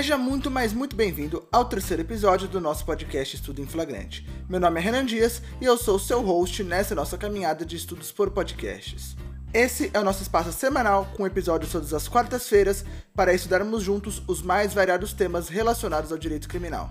Seja 0.00 0.16
muito, 0.16 0.50
mas 0.50 0.72
muito 0.72 0.96
bem-vindo 0.96 1.46
ao 1.52 1.66
terceiro 1.66 2.00
episódio 2.00 2.48
do 2.48 2.58
nosso 2.58 2.86
podcast 2.86 3.36
Estudo 3.36 3.60
em 3.60 3.66
Flagrante. 3.66 4.26
Meu 4.48 4.58
nome 4.58 4.80
é 4.80 4.82
Renan 4.82 5.04
Dias 5.04 5.42
e 5.60 5.66
eu 5.66 5.76
sou 5.76 5.98
seu 5.98 6.22
host 6.22 6.64
nessa 6.64 6.94
nossa 6.94 7.18
caminhada 7.18 7.66
de 7.66 7.76
estudos 7.76 8.10
por 8.10 8.30
podcasts. 8.30 9.14
Esse 9.52 9.90
é 9.92 10.00
o 10.00 10.02
nosso 10.02 10.22
espaço 10.22 10.52
semanal 10.52 11.06
com 11.14 11.26
episódios 11.26 11.70
todas 11.70 11.92
as 11.92 12.08
quartas-feiras 12.08 12.82
para 13.14 13.34
estudarmos 13.34 13.82
juntos 13.82 14.22
os 14.26 14.40
mais 14.40 14.72
variados 14.72 15.12
temas 15.12 15.50
relacionados 15.50 16.10
ao 16.10 16.16
direito 16.16 16.48
criminal. 16.48 16.90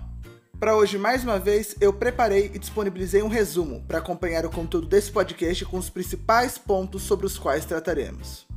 Para 0.60 0.76
hoje, 0.76 0.96
mais 0.96 1.24
uma 1.24 1.40
vez, 1.40 1.74
eu 1.80 1.92
preparei 1.92 2.52
e 2.54 2.60
disponibilizei 2.60 3.24
um 3.24 3.28
resumo 3.28 3.82
para 3.88 3.98
acompanhar 3.98 4.46
o 4.46 4.50
conteúdo 4.50 4.86
desse 4.86 5.10
podcast 5.10 5.64
com 5.64 5.78
os 5.78 5.90
principais 5.90 6.56
pontos 6.56 7.02
sobre 7.02 7.26
os 7.26 7.36
quais 7.36 7.64
trataremos. 7.64 8.49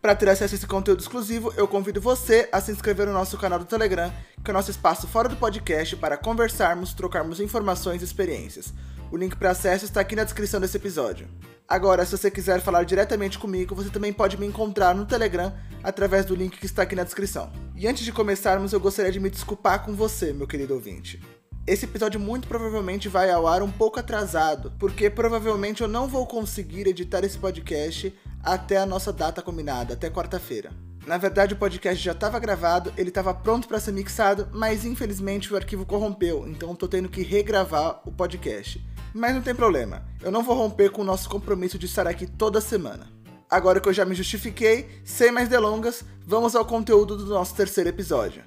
Para 0.00 0.14
ter 0.14 0.28
acesso 0.28 0.54
a 0.54 0.56
esse 0.56 0.66
conteúdo 0.66 1.00
exclusivo, 1.00 1.52
eu 1.56 1.66
convido 1.66 2.00
você 2.00 2.48
a 2.52 2.60
se 2.60 2.70
inscrever 2.70 3.04
no 3.06 3.12
nosso 3.12 3.36
canal 3.36 3.58
do 3.58 3.64
Telegram, 3.64 4.12
que 4.44 4.48
é 4.48 4.52
o 4.52 4.54
nosso 4.54 4.70
espaço 4.70 5.08
fora 5.08 5.28
do 5.28 5.34
podcast 5.34 5.96
para 5.96 6.16
conversarmos, 6.16 6.94
trocarmos 6.94 7.40
informações 7.40 8.00
e 8.00 8.04
experiências. 8.04 8.72
O 9.10 9.16
link 9.16 9.34
para 9.34 9.50
acesso 9.50 9.84
está 9.84 10.00
aqui 10.00 10.14
na 10.14 10.22
descrição 10.22 10.60
desse 10.60 10.76
episódio. 10.76 11.26
Agora, 11.66 12.04
se 12.04 12.16
você 12.16 12.30
quiser 12.30 12.60
falar 12.60 12.84
diretamente 12.84 13.40
comigo, 13.40 13.74
você 13.74 13.90
também 13.90 14.12
pode 14.12 14.38
me 14.38 14.46
encontrar 14.46 14.94
no 14.94 15.04
Telegram 15.04 15.52
através 15.82 16.24
do 16.24 16.34
link 16.34 16.56
que 16.58 16.66
está 16.66 16.82
aqui 16.82 16.94
na 16.94 17.02
descrição. 17.02 17.50
E 17.74 17.88
antes 17.88 18.04
de 18.04 18.12
começarmos, 18.12 18.72
eu 18.72 18.78
gostaria 18.78 19.10
de 19.10 19.18
me 19.18 19.28
desculpar 19.28 19.84
com 19.84 19.96
você, 19.96 20.32
meu 20.32 20.46
querido 20.46 20.74
ouvinte. 20.74 21.20
Esse 21.66 21.84
episódio 21.84 22.20
muito 22.20 22.46
provavelmente 22.46 23.08
vai 23.08 23.30
ao 23.30 23.48
ar 23.48 23.62
um 23.62 23.70
pouco 23.70 23.98
atrasado, 23.98 24.72
porque 24.78 25.10
provavelmente 25.10 25.82
eu 25.82 25.88
não 25.88 26.06
vou 26.06 26.24
conseguir 26.24 26.86
editar 26.86 27.24
esse 27.24 27.36
podcast 27.36 28.14
até 28.42 28.78
a 28.78 28.86
nossa 28.86 29.12
data 29.12 29.42
combinada, 29.42 29.94
até 29.94 30.10
quarta-feira. 30.10 30.70
Na 31.06 31.16
verdade, 31.16 31.54
o 31.54 31.56
podcast 31.56 32.04
já 32.04 32.12
estava 32.12 32.38
gravado, 32.38 32.92
ele 32.96 33.08
estava 33.08 33.32
pronto 33.32 33.66
para 33.66 33.80
ser 33.80 33.92
mixado, 33.92 34.48
mas 34.52 34.84
infelizmente 34.84 35.52
o 35.52 35.56
arquivo 35.56 35.86
corrompeu, 35.86 36.46
então 36.46 36.72
estou 36.72 36.88
tendo 36.88 37.08
que 37.08 37.22
regravar 37.22 38.02
o 38.04 38.12
podcast. 38.12 38.84
Mas 39.14 39.34
não 39.34 39.40
tem 39.40 39.54
problema, 39.54 40.04
eu 40.22 40.30
não 40.30 40.42
vou 40.42 40.54
romper 40.54 40.90
com 40.90 41.00
o 41.00 41.04
nosso 41.04 41.28
compromisso 41.30 41.78
de 41.78 41.86
estar 41.86 42.06
aqui 42.06 42.26
toda 42.26 42.60
semana. 42.60 43.06
Agora 43.50 43.80
que 43.80 43.88
eu 43.88 43.92
já 43.94 44.04
me 44.04 44.14
justifiquei, 44.14 45.00
sem 45.02 45.32
mais 45.32 45.48
delongas, 45.48 46.04
vamos 46.26 46.54
ao 46.54 46.66
conteúdo 46.66 47.16
do 47.16 47.24
nosso 47.24 47.54
terceiro 47.54 47.88
episódio. 47.88 48.42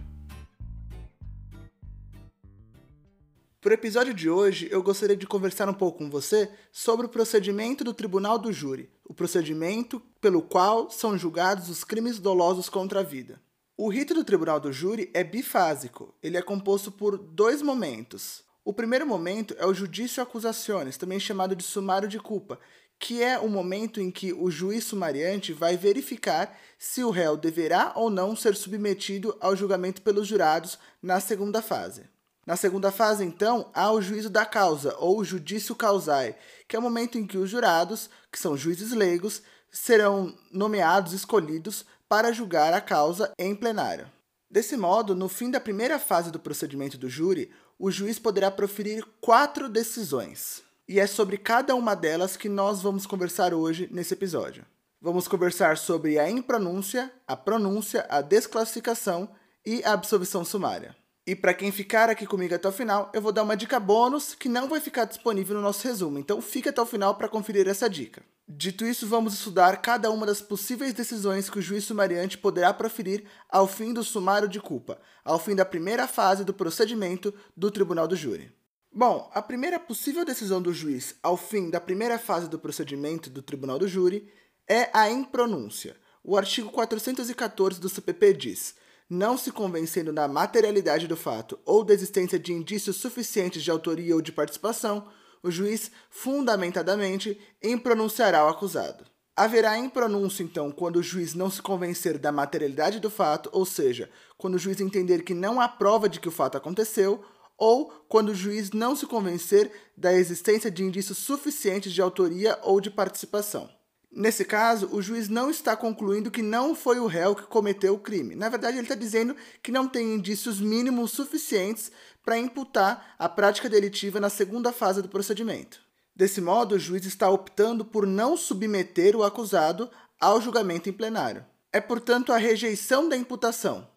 Para 3.62 3.70
o 3.70 3.74
episódio 3.76 4.12
de 4.12 4.28
hoje, 4.28 4.68
eu 4.72 4.82
gostaria 4.82 5.16
de 5.16 5.28
conversar 5.28 5.70
um 5.70 5.74
pouco 5.74 6.00
com 6.00 6.10
você 6.10 6.50
sobre 6.72 7.06
o 7.06 7.10
procedimento 7.10 7.84
do 7.84 7.94
Tribunal 7.94 8.40
do 8.40 8.52
Júri, 8.52 8.90
o 9.06 9.14
procedimento 9.14 10.02
pelo 10.20 10.42
qual 10.42 10.90
são 10.90 11.16
julgados 11.16 11.70
os 11.70 11.84
crimes 11.84 12.18
dolosos 12.18 12.68
contra 12.70 13.02
a 13.02 13.04
vida. 13.04 13.40
O 13.78 13.88
rito 13.88 14.16
do 14.16 14.24
Tribunal 14.24 14.60
do 14.60 14.74
Júri 14.74 15.12
é 15.14 15.24
bifásico, 15.24 16.12
ele 16.24 16.38
é 16.38 16.42
composto 16.42 16.92
por 16.92 17.20
dois 17.20 17.62
momentos. 17.62 18.44
O 18.66 18.74
primeiro 18.74 19.06
momento 19.06 19.56
é 19.60 19.66
o 19.68 19.76
judício 19.76 20.24
accusationis, 20.24 20.98
também 20.98 21.20
chamado 21.20 21.56
de 21.56 21.62
sumário 21.64 22.08
de 22.08 22.18
culpa, 22.18 22.60
que 22.98 23.22
é 23.22 23.38
o 23.38 23.48
momento 23.48 24.02
em 24.02 24.10
que 24.10 24.34
o 24.34 24.50
juiz 24.50 24.86
sumariante 24.86 25.54
vai 25.54 25.78
verificar 25.78 26.58
se 26.80 27.04
o 27.04 27.12
réu 27.12 27.38
deverá 27.38 27.94
ou 27.96 28.10
não 28.10 28.36
ser 28.36 28.56
submetido 28.56 29.38
ao 29.40 29.56
julgamento 29.56 30.02
pelos 30.02 30.28
jurados 30.28 30.80
na 31.00 31.20
segunda 31.20 31.62
fase. 31.62 32.10
Na 32.52 32.58
segunda 32.58 32.92
fase, 32.92 33.24
então, 33.24 33.72
há 33.74 33.90
o 33.94 34.02
juízo 34.02 34.30
da 34.30 34.46
causa, 34.46 34.94
ou 35.00 35.24
judício 35.24 35.74
causae, 35.74 36.36
que 36.68 36.76
é 36.76 36.80
o 36.80 36.82
momento 36.82 37.18
em 37.18 37.26
que 37.26 37.38
os 37.38 37.50
jurados, 37.50 38.10
que 38.30 38.38
são 38.38 38.58
juízes 38.58 38.92
leigos, 38.92 39.42
serão 39.72 40.38
nomeados, 40.52 41.14
escolhidos, 41.14 41.86
para 42.10 42.34
julgar 42.34 42.74
a 42.74 42.82
causa 42.82 43.32
em 43.40 43.56
plenário. 43.56 44.06
Desse 44.50 44.76
modo, 44.76 45.16
no 45.16 45.30
fim 45.30 45.50
da 45.50 45.62
primeira 45.62 45.98
fase 45.98 46.30
do 46.30 46.40
procedimento 46.40 46.98
do 46.98 47.08
júri, 47.08 47.50
o 47.80 47.90
juiz 47.90 48.20
poderá 48.20 48.52
proferir 48.52 49.06
quatro 49.22 49.70
decisões. 49.70 50.62
E 50.90 51.00
é 51.00 51.08
sobre 51.08 51.38
cada 51.38 51.74
uma 51.74 51.96
delas 51.96 52.36
que 52.36 52.50
nós 52.50 52.82
vamos 52.82 53.06
conversar 53.06 53.54
hoje 53.54 53.88
nesse 53.90 54.14
episódio. 54.14 54.66
Vamos 55.02 55.26
conversar 55.26 55.78
sobre 55.78 56.20
a 56.20 56.30
impronúncia, 56.30 57.14
a 57.26 57.38
pronúncia, 57.38 58.06
a 58.10 58.20
desclassificação 58.20 59.30
e 59.66 59.82
a 59.86 59.94
absolvição 59.94 60.44
sumária. 60.44 60.94
E 61.32 61.36
para 61.36 61.54
quem 61.54 61.72
ficar 61.72 62.10
aqui 62.10 62.26
comigo 62.26 62.54
até 62.54 62.68
o 62.68 62.74
final, 62.74 63.10
eu 63.14 63.22
vou 63.22 63.32
dar 63.32 63.44
uma 63.44 63.56
dica 63.56 63.80
bônus 63.80 64.36
que 64.36 64.50
não 64.50 64.68
vai 64.68 64.82
ficar 64.82 65.06
disponível 65.06 65.56
no 65.56 65.62
nosso 65.62 65.88
resumo, 65.88 66.20
então 66.20 66.42
fique 66.42 66.68
até 66.68 66.82
o 66.82 66.86
final 66.86 67.16
para 67.16 67.30
conferir 67.30 67.70
essa 67.70 67.90
dica. 67.90 68.22
Dito 68.46 68.86
isso, 68.86 69.08
vamos 69.08 69.36
estudar 69.36 69.78
cada 69.78 70.12
uma 70.12 70.26
das 70.26 70.42
possíveis 70.42 70.94
decisões 70.94 71.50
que 71.50 71.58
o 71.58 71.62
juiz 71.62 71.86
sumariante 71.86 72.38
poderá 72.38 72.74
proferir 72.74 73.24
ao 73.48 73.66
fim 73.66 73.94
do 73.94 74.04
sumário 74.04 74.46
de 74.46 74.60
culpa, 74.60 75.00
ao 75.24 75.40
fim 75.40 75.56
da 75.56 75.64
primeira 75.64 76.06
fase 76.06 76.44
do 76.44 76.54
procedimento 76.54 77.34
do 77.56 77.72
tribunal 77.72 78.10
do 78.10 78.16
júri. 78.18 78.52
Bom, 78.92 79.32
a 79.34 79.42
primeira 79.42 79.80
possível 79.80 80.26
decisão 80.26 80.62
do 80.62 80.74
juiz 80.74 81.16
ao 81.24 81.38
fim 81.38 81.70
da 81.70 81.80
primeira 81.80 82.20
fase 82.20 82.50
do 82.50 82.60
procedimento 82.60 83.30
do 83.30 83.42
tribunal 83.42 83.80
do 83.80 83.88
júri 83.88 84.30
é 84.68 84.90
a 84.92 85.10
impronúncia. 85.10 85.96
O 86.22 86.36
artigo 86.36 86.70
414 86.70 87.80
do 87.80 87.88
CPP 87.88 88.34
diz: 88.34 88.76
não 89.12 89.38
se 89.38 89.52
convencendo 89.52 90.14
da 90.14 90.26
materialidade 90.26 91.06
do 91.06 91.18
fato 91.18 91.60
ou 91.66 91.84
da 91.84 91.94
existência 91.94 92.40
de 92.40 92.54
indícios 92.54 92.96
suficientes 92.96 93.62
de 93.62 93.70
autoria 93.70 94.16
ou 94.16 94.22
de 94.22 94.32
participação, 94.32 95.06
o 95.44 95.52
juiz, 95.52 95.92
fundamentadamente, 96.10 97.38
impronunciará 97.62 98.46
o 98.46 98.48
acusado. 98.48 99.04
Haverá 99.36 99.78
impronúncio, 99.78 100.46
então, 100.46 100.72
quando 100.72 100.96
o 100.96 101.04
juiz 101.04 101.34
não 101.34 101.52
se 101.52 101.62
convencer 101.62 102.18
da 102.18 102.32
materialidade 102.32 103.02
do 103.02 103.10
fato, 103.10 103.50
ou 103.52 103.66
seja, 103.66 104.10
quando 104.38 104.56
o 104.56 104.60
juiz 104.60 104.80
entender 104.80 105.24
que 105.24 105.34
não 105.34 105.60
há 105.60 105.68
prova 105.68 106.08
de 106.08 106.18
que 106.18 106.30
o 106.30 106.32
fato 106.32 106.56
aconteceu, 106.56 107.22
ou 107.58 107.92
quando 108.08 108.30
o 108.30 108.36
juiz 108.36 108.72
não 108.72 108.96
se 108.96 109.06
convencer 109.06 109.70
da 109.98 110.14
existência 110.14 110.72
de 110.72 110.84
indícios 110.84 111.18
suficientes 111.18 111.92
de 111.92 112.02
autoria 112.02 112.58
ou 112.64 112.80
de 112.80 112.90
participação. 112.90 113.70
Nesse 114.14 114.44
caso, 114.44 114.90
o 114.92 115.02
juiz 115.02 115.30
não 115.30 115.50
está 115.50 115.74
concluindo 115.74 116.30
que 116.30 116.42
não 116.42 116.76
foi 116.76 117.00
o 117.00 117.08
réu 117.08 117.34
que 117.34 117.44
cometeu 117.44 117.94
o 117.94 118.00
crime. 118.00 118.36
Na 118.36 118.50
verdade, 118.50 118.76
ele 118.76 118.84
está 118.84 118.96
dizendo 118.96 119.36
que 119.64 119.72
não 119.72 119.88
tem 119.88 120.16
indícios 120.16 120.60
mínimos 120.60 121.12
suficientes 121.12 121.90
para 122.24 122.38
imputar 122.38 123.16
a 123.18 123.30
prática 123.30 123.70
delitiva 123.70 124.20
na 124.20 124.30
segunda 124.30 124.74
fase 124.74 125.02
do 125.02 125.08
procedimento. 125.08 125.80
Desse 126.14 126.42
modo, 126.42 126.76
o 126.76 126.80
juiz 126.80 127.06
está 127.06 127.30
optando 127.30 127.86
por 127.86 128.06
não 128.06 128.36
submeter 128.36 129.16
o 129.16 129.24
acusado 129.24 129.90
ao 130.20 130.42
julgamento 130.42 130.90
em 130.90 130.94
plenário. 130.94 131.46
É, 131.72 131.80
portanto, 131.80 132.34
a 132.34 132.38
rejeição 132.38 133.08
da 133.08 133.16
imputação. 133.16 133.88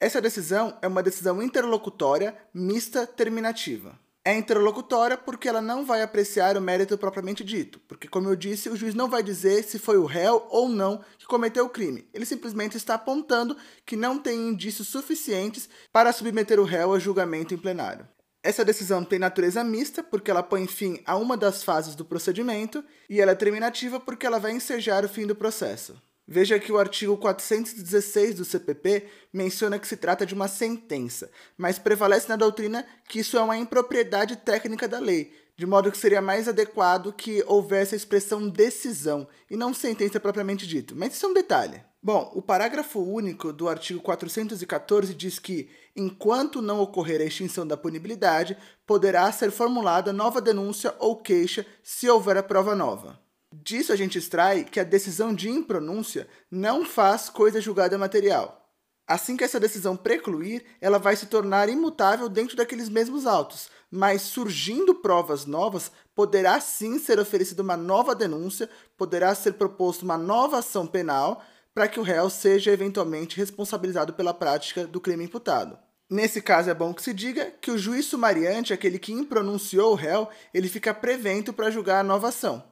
Essa 0.00 0.20
decisão 0.20 0.78
é 0.80 0.88
uma 0.88 1.02
decisão 1.02 1.42
interlocutória 1.42 2.34
mista 2.54 3.06
terminativa 3.06 4.00
é 4.24 4.36
interlocutória 4.36 5.16
porque 5.16 5.48
ela 5.48 5.60
não 5.60 5.84
vai 5.84 6.02
apreciar 6.02 6.56
o 6.56 6.60
mérito 6.60 6.96
propriamente 6.96 7.42
dito, 7.42 7.80
porque, 7.88 8.06
como 8.06 8.28
eu 8.28 8.36
disse, 8.36 8.68
o 8.68 8.76
juiz 8.76 8.94
não 8.94 9.08
vai 9.08 9.22
dizer 9.22 9.64
se 9.64 9.78
foi 9.78 9.98
o 9.98 10.06
réu 10.06 10.46
ou 10.48 10.68
não 10.68 11.04
que 11.18 11.26
cometeu 11.26 11.64
o 11.64 11.70
crime. 11.70 12.08
Ele 12.14 12.24
simplesmente 12.24 12.76
está 12.76 12.94
apontando 12.94 13.56
que 13.84 13.96
não 13.96 14.18
tem 14.18 14.48
indícios 14.48 14.88
suficientes 14.88 15.68
para 15.92 16.12
submeter 16.12 16.60
o 16.60 16.64
réu 16.64 16.92
a 16.92 16.98
julgamento 16.98 17.52
em 17.52 17.58
plenário. 17.58 18.06
Essa 18.44 18.64
decisão 18.64 19.04
tem 19.04 19.18
natureza 19.18 19.62
mista, 19.62 20.02
porque 20.02 20.30
ela 20.30 20.42
põe 20.42 20.66
fim 20.66 21.00
a 21.06 21.16
uma 21.16 21.36
das 21.36 21.62
fases 21.62 21.94
do 21.94 22.04
procedimento, 22.04 22.84
e 23.08 23.20
ela 23.20 23.32
é 23.32 23.36
terminativa 23.36 24.00
porque 24.00 24.26
ela 24.26 24.40
vai 24.40 24.52
ensejar 24.52 25.04
o 25.04 25.08
fim 25.08 25.26
do 25.26 25.34
processo. 25.36 26.00
Veja 26.26 26.58
que 26.58 26.70
o 26.70 26.78
artigo 26.78 27.16
416 27.16 28.36
do 28.36 28.44
CPP 28.44 29.08
menciona 29.32 29.78
que 29.78 29.88
se 29.88 29.96
trata 29.96 30.24
de 30.24 30.34
uma 30.34 30.46
sentença, 30.46 31.30
mas 31.58 31.78
prevalece 31.78 32.28
na 32.28 32.36
doutrina 32.36 32.86
que 33.08 33.18
isso 33.20 33.36
é 33.36 33.40
uma 33.42 33.56
impropriedade 33.56 34.36
técnica 34.36 34.86
da 34.86 35.00
lei, 35.00 35.32
de 35.56 35.66
modo 35.66 35.90
que 35.90 35.98
seria 35.98 36.22
mais 36.22 36.48
adequado 36.48 37.12
que 37.12 37.42
houvesse 37.46 37.94
a 37.94 37.96
expressão 37.96 38.48
decisão 38.48 39.26
e 39.50 39.56
não 39.56 39.74
sentença 39.74 40.20
propriamente 40.20 40.66
dito. 40.66 40.94
Mas 40.96 41.14
isso 41.14 41.26
é 41.26 41.28
um 41.28 41.34
detalhe. 41.34 41.82
Bom, 42.04 42.32
o 42.34 42.42
parágrafo 42.42 43.00
único 43.00 43.52
do 43.52 43.68
artigo 43.68 44.00
414 44.00 45.14
diz 45.14 45.38
que, 45.38 45.70
enquanto 45.94 46.60
não 46.60 46.80
ocorrer 46.80 47.20
a 47.20 47.24
extinção 47.24 47.64
da 47.64 47.76
punibilidade, 47.76 48.56
poderá 48.84 49.30
ser 49.30 49.52
formulada 49.52 50.12
nova 50.12 50.40
denúncia 50.40 50.94
ou 50.98 51.16
queixa 51.16 51.64
se 51.80 52.08
houver 52.08 52.36
a 52.36 52.42
prova 52.42 52.74
nova. 52.74 53.21
Disso 53.64 53.92
a 53.92 53.96
gente 53.96 54.18
extrai 54.18 54.64
que 54.64 54.80
a 54.80 54.84
decisão 54.84 55.32
de 55.32 55.48
impronúncia 55.48 56.26
não 56.50 56.84
faz 56.84 57.28
coisa 57.28 57.60
julgada 57.60 57.96
material. 57.96 58.68
Assim 59.06 59.36
que 59.36 59.44
essa 59.44 59.60
decisão 59.60 59.96
precluir, 59.96 60.64
ela 60.80 60.98
vai 60.98 61.14
se 61.14 61.26
tornar 61.26 61.68
imutável 61.68 62.28
dentro 62.28 62.56
daqueles 62.56 62.88
mesmos 62.88 63.24
autos, 63.24 63.70
mas 63.88 64.22
surgindo 64.22 64.96
provas 64.96 65.46
novas, 65.46 65.92
poderá 66.12 66.60
sim 66.60 66.98
ser 66.98 67.20
oferecida 67.20 67.62
uma 67.62 67.76
nova 67.76 68.16
denúncia, 68.16 68.68
poderá 68.98 69.32
ser 69.32 69.52
proposta 69.52 70.04
uma 70.04 70.18
nova 70.18 70.58
ação 70.58 70.84
penal 70.84 71.44
para 71.72 71.86
que 71.86 72.00
o 72.00 72.02
réu 72.02 72.28
seja 72.28 72.72
eventualmente 72.72 73.36
responsabilizado 73.36 74.12
pela 74.12 74.34
prática 74.34 74.88
do 74.88 75.00
crime 75.00 75.24
imputado. 75.24 75.78
Nesse 76.10 76.42
caso, 76.42 76.68
é 76.68 76.74
bom 76.74 76.92
que 76.92 77.02
se 77.02 77.14
diga 77.14 77.52
que 77.60 77.70
o 77.70 77.78
juiz 77.78 78.06
sumariante, 78.06 78.72
aquele 78.72 78.98
que 78.98 79.12
impronunciou 79.12 79.92
o 79.92 79.96
réu, 79.96 80.28
ele 80.52 80.68
fica 80.68 80.92
prevento 80.92 81.52
para 81.52 81.70
julgar 81.70 82.00
a 82.00 82.04
nova 82.04 82.28
ação. 82.28 82.71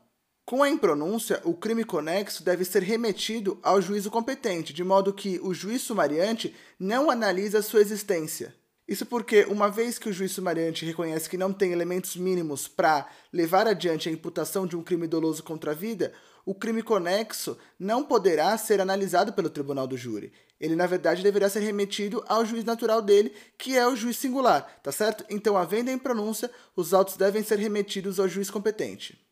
Com 0.50 0.64
a 0.64 0.68
impronúncia, 0.68 1.40
o 1.44 1.54
crime 1.54 1.84
conexo 1.84 2.42
deve 2.42 2.64
ser 2.64 2.82
remetido 2.82 3.60
ao 3.62 3.80
juízo 3.80 4.10
competente, 4.10 4.72
de 4.72 4.82
modo 4.82 5.12
que 5.12 5.38
o 5.44 5.54
juiz 5.54 5.80
sumariante 5.80 6.52
não 6.76 7.08
analisa 7.08 7.62
sua 7.62 7.80
existência. 7.80 8.52
Isso 8.88 9.06
porque, 9.06 9.44
uma 9.44 9.70
vez 9.70 9.96
que 9.96 10.08
o 10.08 10.12
juiz 10.12 10.32
sumariante 10.32 10.84
reconhece 10.84 11.30
que 11.30 11.36
não 11.36 11.52
tem 11.52 11.70
elementos 11.70 12.16
mínimos 12.16 12.66
para 12.66 13.08
levar 13.32 13.68
adiante 13.68 14.08
a 14.08 14.12
imputação 14.12 14.66
de 14.66 14.76
um 14.76 14.82
crime 14.82 15.06
doloso 15.06 15.40
contra 15.44 15.70
a 15.70 15.74
vida, 15.74 16.12
o 16.44 16.52
crime 16.52 16.82
conexo 16.82 17.56
não 17.78 18.02
poderá 18.02 18.58
ser 18.58 18.80
analisado 18.80 19.32
pelo 19.32 19.50
tribunal 19.50 19.86
do 19.86 19.96
júri. 19.96 20.32
Ele, 20.58 20.74
na 20.74 20.88
verdade, 20.88 21.22
deverá 21.22 21.48
ser 21.48 21.60
remetido 21.60 22.24
ao 22.26 22.44
juiz 22.44 22.64
natural 22.64 23.00
dele, 23.00 23.32
que 23.56 23.78
é 23.78 23.86
o 23.86 23.94
juiz 23.94 24.16
singular, 24.16 24.80
tá 24.82 24.90
certo? 24.90 25.24
Então, 25.30 25.56
havendo 25.56 25.92
em 25.92 25.96
pronúncia, 25.96 26.50
os 26.74 26.92
autos 26.92 27.16
devem 27.16 27.44
ser 27.44 27.60
remetidos 27.60 28.18
ao 28.18 28.26
juiz 28.28 28.50
competente. 28.50 29.29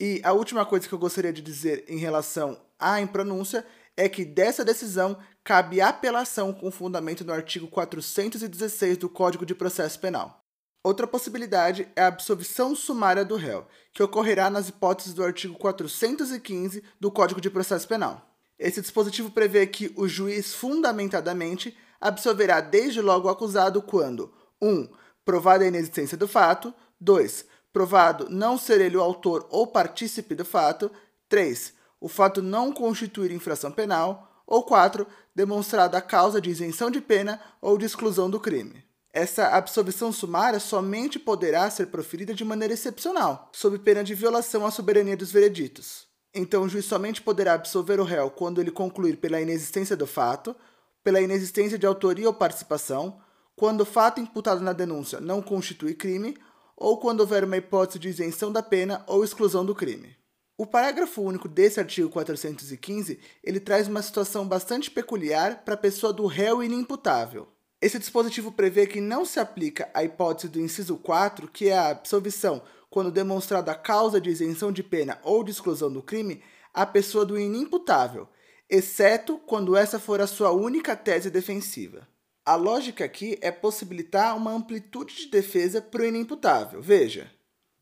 E 0.00 0.20
a 0.24 0.32
última 0.32 0.66
coisa 0.66 0.88
que 0.88 0.94
eu 0.94 0.98
gostaria 0.98 1.32
de 1.32 1.40
dizer 1.40 1.84
em 1.88 1.98
relação 1.98 2.60
à 2.78 3.00
impronúncia 3.00 3.64
é 3.96 4.08
que 4.08 4.24
dessa 4.24 4.64
decisão 4.64 5.16
cabe 5.44 5.80
apelação 5.80 6.52
com 6.52 6.70
fundamento 6.70 7.24
no 7.24 7.32
artigo 7.32 7.68
416 7.68 8.96
do 8.96 9.08
Código 9.08 9.46
de 9.46 9.54
Processo 9.54 10.00
Penal. 10.00 10.40
Outra 10.82 11.06
possibilidade 11.06 11.88
é 11.94 12.02
a 12.02 12.08
absolvição 12.08 12.74
sumária 12.74 13.24
do 13.24 13.36
réu, 13.36 13.66
que 13.92 14.02
ocorrerá 14.02 14.50
nas 14.50 14.68
hipóteses 14.68 15.14
do 15.14 15.22
artigo 15.22 15.54
415 15.54 16.82
do 17.00 17.10
Código 17.10 17.40
de 17.40 17.48
Processo 17.48 17.86
Penal. 17.86 18.34
Esse 18.58 18.80
dispositivo 18.80 19.30
prevê 19.30 19.66
que 19.66 19.92
o 19.96 20.08
juiz 20.08 20.54
fundamentadamente 20.54 21.76
absolverá 22.00 22.60
desde 22.60 23.00
logo 23.00 23.28
o 23.28 23.30
acusado 23.30 23.80
quando 23.80 24.32
1. 24.60 24.68
Um, 24.68 24.88
provada 25.24 25.64
a 25.64 25.68
inexistência 25.68 26.16
do 26.16 26.28
fato, 26.28 26.74
2 27.00 27.46
provado 27.74 28.28
não 28.30 28.56
ser 28.56 28.80
ele 28.80 28.96
o 28.96 29.02
autor 29.02 29.46
ou 29.50 29.66
partícipe 29.66 30.34
do 30.36 30.44
fato. 30.44 30.90
3. 31.28 31.74
O 32.00 32.08
fato 32.08 32.40
não 32.40 32.72
constituir 32.72 33.32
infração 33.32 33.72
penal. 33.72 34.42
Ou 34.46 34.62
4. 34.62 35.04
Demonstrada 35.34 35.98
a 35.98 36.00
causa 36.00 36.40
de 36.40 36.50
isenção 36.50 36.88
de 36.88 37.00
pena 37.00 37.40
ou 37.60 37.76
de 37.76 37.84
exclusão 37.84 38.30
do 38.30 38.38
crime. 38.38 38.84
Essa 39.12 39.48
absolvição 39.48 40.12
sumária 40.12 40.60
somente 40.60 41.18
poderá 41.18 41.68
ser 41.68 41.86
proferida 41.86 42.32
de 42.32 42.44
maneira 42.44 42.74
excepcional, 42.74 43.48
sob 43.52 43.78
pena 43.78 44.02
de 44.02 44.14
violação 44.14 44.66
à 44.66 44.70
soberania 44.70 45.16
dos 45.16 45.30
vereditos. 45.30 46.06
Então, 46.34 46.64
o 46.64 46.68
juiz 46.68 46.84
somente 46.84 47.22
poderá 47.22 47.54
absolver 47.54 48.00
o 48.00 48.04
réu 48.04 48.28
quando 48.28 48.60
ele 48.60 48.72
concluir 48.72 49.18
pela 49.18 49.40
inexistência 49.40 49.96
do 49.96 50.06
fato, 50.06 50.54
pela 51.02 51.20
inexistência 51.20 51.78
de 51.78 51.86
autoria 51.86 52.26
ou 52.26 52.34
participação, 52.34 53.20
quando 53.54 53.82
o 53.82 53.86
fato 53.86 54.20
imputado 54.20 54.60
na 54.60 54.72
denúncia 54.72 55.20
não 55.20 55.40
constitui 55.40 55.94
crime 55.94 56.36
ou 56.76 56.98
quando 56.98 57.20
houver 57.20 57.44
uma 57.44 57.56
hipótese 57.56 57.98
de 57.98 58.08
isenção 58.08 58.50
da 58.50 58.62
pena 58.62 59.04
ou 59.06 59.24
exclusão 59.24 59.64
do 59.64 59.74
crime. 59.74 60.16
O 60.56 60.66
parágrafo 60.66 61.20
único 61.20 61.48
desse 61.48 61.80
artigo 61.80 62.08
415, 62.08 63.18
ele 63.42 63.58
traz 63.58 63.88
uma 63.88 64.02
situação 64.02 64.46
bastante 64.46 64.90
peculiar 64.90 65.64
para 65.64 65.74
a 65.74 65.78
pessoa 65.78 66.12
do 66.12 66.26
réu 66.26 66.62
inimputável. 66.62 67.48
Esse 67.80 67.98
dispositivo 67.98 68.52
prevê 68.52 68.86
que 68.86 69.00
não 69.00 69.24
se 69.24 69.40
aplica 69.40 69.90
a 69.92 70.04
hipótese 70.04 70.48
do 70.48 70.60
inciso 70.60 70.96
4, 70.96 71.48
que 71.48 71.68
é 71.68 71.76
a 71.76 71.90
absolvição 71.90 72.62
quando 72.88 73.10
demonstrada 73.10 73.72
a 73.72 73.74
causa 73.74 74.20
de 74.20 74.30
isenção 74.30 74.70
de 74.70 74.82
pena 74.82 75.18
ou 75.24 75.42
de 75.42 75.50
exclusão 75.50 75.92
do 75.92 76.00
crime, 76.00 76.40
à 76.72 76.86
pessoa 76.86 77.26
do 77.26 77.38
inimputável, 77.38 78.28
exceto 78.70 79.36
quando 79.38 79.76
essa 79.76 79.98
for 79.98 80.20
a 80.20 80.26
sua 80.28 80.52
única 80.52 80.94
tese 80.94 81.28
defensiva. 81.28 82.06
A 82.46 82.56
lógica 82.56 83.06
aqui 83.06 83.38
é 83.40 83.50
possibilitar 83.50 84.36
uma 84.36 84.52
amplitude 84.52 85.14
de 85.14 85.26
defesa 85.28 85.80
para 85.80 86.02
o 86.02 86.04
inimputável. 86.04 86.82
Veja, 86.82 87.30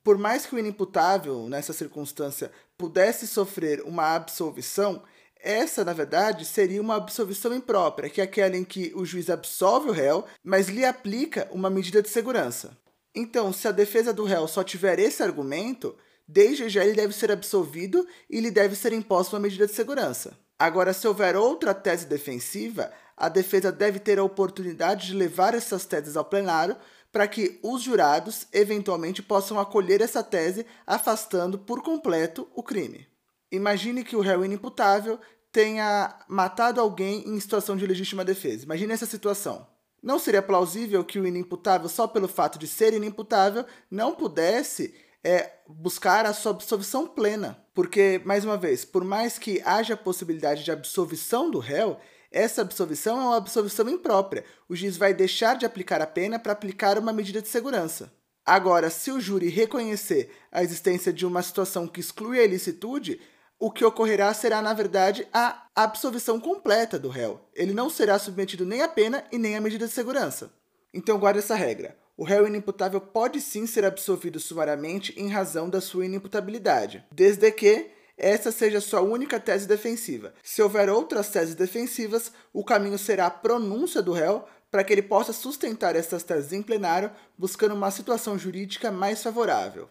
por 0.05 0.17
mais 0.17 0.47
que 0.47 0.55
o 0.55 0.59
inimputável, 0.59 1.49
nessa 1.49 1.73
circunstância, 1.73 2.50
pudesse 2.79 3.26
sofrer 3.26 3.82
uma 3.82 4.14
absolvição, 4.14 5.03
essa, 5.41 5.85
na 5.85 5.93
verdade, 5.93 6.44
seria 6.44 6.81
uma 6.81 6.94
absolvição 6.94 7.53
imprópria, 7.53 8.09
que 8.09 8.20
é 8.20 8.25
aquela 8.25 8.56
em 8.56 8.62
que 8.62 8.93
o 8.94 9.05
juiz 9.05 9.29
absolve 9.29 9.88
o 9.88 9.93
réu, 9.93 10.25
mas 10.44 10.69
lhe 10.69 10.85
aplica 10.85 11.49
uma 11.50 11.69
medida 11.69 12.00
de 12.00 12.09
segurança. 12.09 12.79
Então, 13.12 13.53
se 13.53 13.67
a 13.67 13.73
defesa 13.73 14.12
do 14.12 14.23
réu 14.23 14.47
só 14.47 14.62
tiver 14.62 15.00
esse 15.00 15.25
argumento, 15.25 15.97
desde 16.29 16.69
já 16.69 16.85
ele 16.85 16.94
deve 16.94 17.12
ser 17.12 17.32
absolvido 17.32 18.06
e 18.31 18.41
lhe 18.41 18.50
deve 18.50 18.76
ser 18.76 18.93
imposta 18.93 19.35
uma 19.35 19.43
medida 19.43 19.67
de 19.67 19.75
segurança. 19.75 20.38
Agora, 20.56 20.93
se 20.93 21.09
houver 21.09 21.35
outra 21.35 21.75
tese 21.75 22.06
defensiva, 22.06 22.93
a 23.17 23.29
defesa 23.29 23.70
deve 23.70 23.99
ter 23.99 24.19
a 24.19 24.25
oportunidade 24.25 25.06
de 25.06 25.14
levar 25.14 25.55
essas 25.55 25.85
teses 25.85 26.17
ao 26.17 26.25
plenário 26.25 26.76
para 27.12 27.29
que 27.29 27.61
os 27.62 27.82
jurados 27.82 28.47
eventualmente 28.53 29.23
possam 29.23 29.61
acolher 29.61 30.00
essa 30.00 30.23
tese, 30.23 30.64
afastando 30.87 31.59
por 31.59 31.82
completo 31.82 32.49
o 32.55 32.62
crime. 32.62 33.06
Imagine 33.50 34.03
que 34.03 34.17
o 34.17 34.20
réu 34.20 34.44
inimputável 34.44 35.20
tenha 35.53 36.19
matado 36.26 36.81
alguém 36.81 37.29
em 37.29 37.38
situação 37.38 37.76
de 37.76 37.87
legítima 37.87 38.25
defesa. 38.25 38.64
Imagine 38.64 38.94
essa 38.94 39.05
situação. 39.05 39.67
Não 40.03 40.19
seria 40.19 40.43
plausível 40.43 41.05
que 41.05 41.20
o 41.20 41.26
inimputável, 41.26 41.88
só 41.88 42.09
pelo 42.09 42.26
fato 42.26 42.59
de 42.59 42.67
ser 42.67 42.94
inimputável, 42.94 43.67
não 43.91 44.14
pudesse 44.14 44.94
é, 45.23 45.53
buscar 45.69 46.25
a 46.26 46.32
sua 46.32 46.53
absolvição 46.53 47.06
plena. 47.06 47.62
Porque, 47.75 48.20
mais 48.25 48.44
uma 48.44 48.56
vez, 48.56 48.85
por 48.85 49.05
mais 49.05 49.38
que 49.38 49.62
haja 49.64 49.94
a 49.94 49.99
possibilidade 49.99 50.64
de 50.64 50.73
absolvição 50.73 51.50
do 51.50 51.59
réu, 51.59 52.00
essa 52.32 52.62
absolvição 52.62 53.20
é 53.20 53.25
uma 53.25 53.37
absolvição 53.37 53.88
imprópria. 53.88 54.44
O 54.69 54.75
juiz 54.75 54.96
vai 54.96 55.12
deixar 55.12 55.56
de 55.56 55.67
aplicar 55.67 56.00
a 56.00 56.06
pena 56.06 56.38
para 56.38 56.52
aplicar 56.52 56.99
uma 56.99 57.12
medida 57.12 57.43
de 57.43 57.49
segurança. 57.49 58.12
Agora, 58.44 58.90
se 58.90 59.12
o 59.12 59.20
júri 59.20 59.49
reconhecer 59.49 60.31
a 60.50 60.62
existência 60.62 61.12
de 61.12 61.25
uma 61.25 61.43
situação 61.43 61.87
que 61.87 62.00
exclui 62.00 62.40
a 62.40 62.44
ilicitude, 62.44 63.20
o 63.58 63.70
que 63.70 63.84
ocorrerá 63.84 64.34
será, 64.34 64.61
na 64.61 64.75
verdade, 64.75 65.29
a 65.32 65.69
absolvição 65.76 66.40
completa 66.40 66.99
do 66.99 67.08
réu. 67.08 67.40
Ele 67.55 67.73
não 67.73 67.88
será 67.88 68.19
submetido 68.19 68.67
nem 68.67 68.82
à 68.82 68.88
pena 68.88 69.23
e 69.31 69.38
nem 69.38 69.56
à 69.56 69.61
medida 69.61 69.87
de 69.87 69.93
segurança. 69.93 70.52
Então, 70.93 71.19
guarde 71.19 71.38
essa 71.38 71.55
regra. 71.55 71.96
O 72.17 72.25
réu 72.25 72.46
inimputável 72.46 73.00
pode 73.00 73.40
sim 73.40 73.67
ser 73.67 73.85
absolvido 73.85 74.40
sumariamente 74.40 75.14
em 75.17 75.28
razão 75.28 75.70
da 75.70 75.81
sua 75.81 76.05
inimputabilidade, 76.05 77.05
desde 77.12 77.50
que 77.52 77.90
essa 78.17 78.53
seja 78.53 78.81
sua 78.81 79.00
única 79.00 79.41
tese 79.41 79.67
defensiva. 79.67 80.35
Se 80.43 80.62
houver 80.62 80.88
outras 80.88 81.29
teses 81.31 81.55
defensivas, 81.55 82.32
o 82.52 82.64
caminho 82.64 82.99
será 82.99 83.26
a 83.26 83.31
pronúncia 83.31 84.02
do 84.02 84.12
réu 84.12 84.45
para 84.71 84.83
que 84.83 84.92
ele 84.92 85.02
possa 85.02 85.33
sustentar 85.33 85.95
essas 85.97 86.23
teses 86.23 86.52
em 86.52 86.62
plenário, 86.62 87.11
buscando 87.37 87.75
uma 87.75 87.90
situação 87.90 88.38
jurídica 88.38 88.90
mais 88.90 89.23
favorável. 89.23 89.88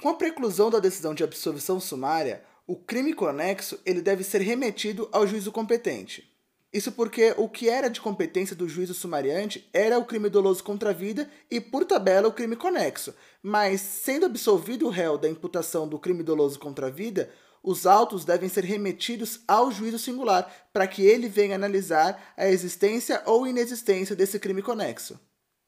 Com 0.00 0.08
a 0.08 0.14
preclusão 0.14 0.70
da 0.70 0.78
decisão 0.78 1.14
de 1.14 1.24
absolvição 1.24 1.80
sumária, 1.80 2.44
o 2.66 2.76
crime 2.76 3.12
conexo 3.12 3.78
ele 3.84 4.00
deve 4.00 4.22
ser 4.22 4.40
remetido 4.40 5.08
ao 5.12 5.26
juízo 5.26 5.50
competente. 5.50 6.32
Isso 6.72 6.90
porque 6.90 7.32
o 7.36 7.48
que 7.48 7.68
era 7.68 7.88
de 7.88 8.00
competência 8.00 8.56
do 8.56 8.68
juízo 8.68 8.94
sumariante 8.94 9.68
era 9.72 9.96
o 9.96 10.04
crime 10.04 10.28
doloso 10.28 10.64
contra 10.64 10.90
a 10.90 10.92
vida 10.92 11.30
e, 11.48 11.60
por 11.60 11.84
tabela, 11.84 12.26
o 12.26 12.32
crime 12.32 12.56
conexo. 12.56 13.14
Mas, 13.40 13.80
sendo 13.80 14.26
absolvido 14.26 14.86
o 14.86 14.90
réu 14.90 15.16
da 15.16 15.28
imputação 15.28 15.86
do 15.86 16.00
crime 16.00 16.24
doloso 16.24 16.58
contra 16.58 16.88
a 16.88 16.90
vida, 16.90 17.30
os 17.64 17.86
autos 17.86 18.26
devem 18.26 18.46
ser 18.46 18.62
remetidos 18.62 19.40
ao 19.48 19.72
juízo 19.72 19.98
singular 19.98 20.52
para 20.70 20.86
que 20.86 21.02
ele 21.06 21.28
venha 21.28 21.54
analisar 21.54 22.34
a 22.36 22.46
existência 22.46 23.22
ou 23.24 23.46
inexistência 23.46 24.14
desse 24.14 24.38
crime 24.38 24.60
conexo. 24.60 25.18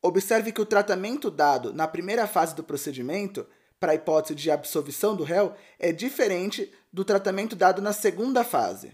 Observe 0.03 0.53
que 0.53 0.61
o 0.61 0.67
tratamento 0.67 1.31
dado 1.31 1.73
na 1.73 1.89
primeira 1.89 2.27
fase 2.27 2.55
do 2.55 2.63
procedimento, 2.63 3.47
para 3.81 3.93
a 3.93 3.95
hipótese 3.95 4.35
de 4.35 4.51
absolvição 4.51 5.17
do 5.17 5.25
réu, 5.25 5.55
é 5.79 5.91
diferente 5.91 6.71
do 6.93 7.03
tratamento 7.03 7.57
dado 7.57 7.81
na 7.81 7.95
segunda 7.95 8.45
fase. 8.45 8.93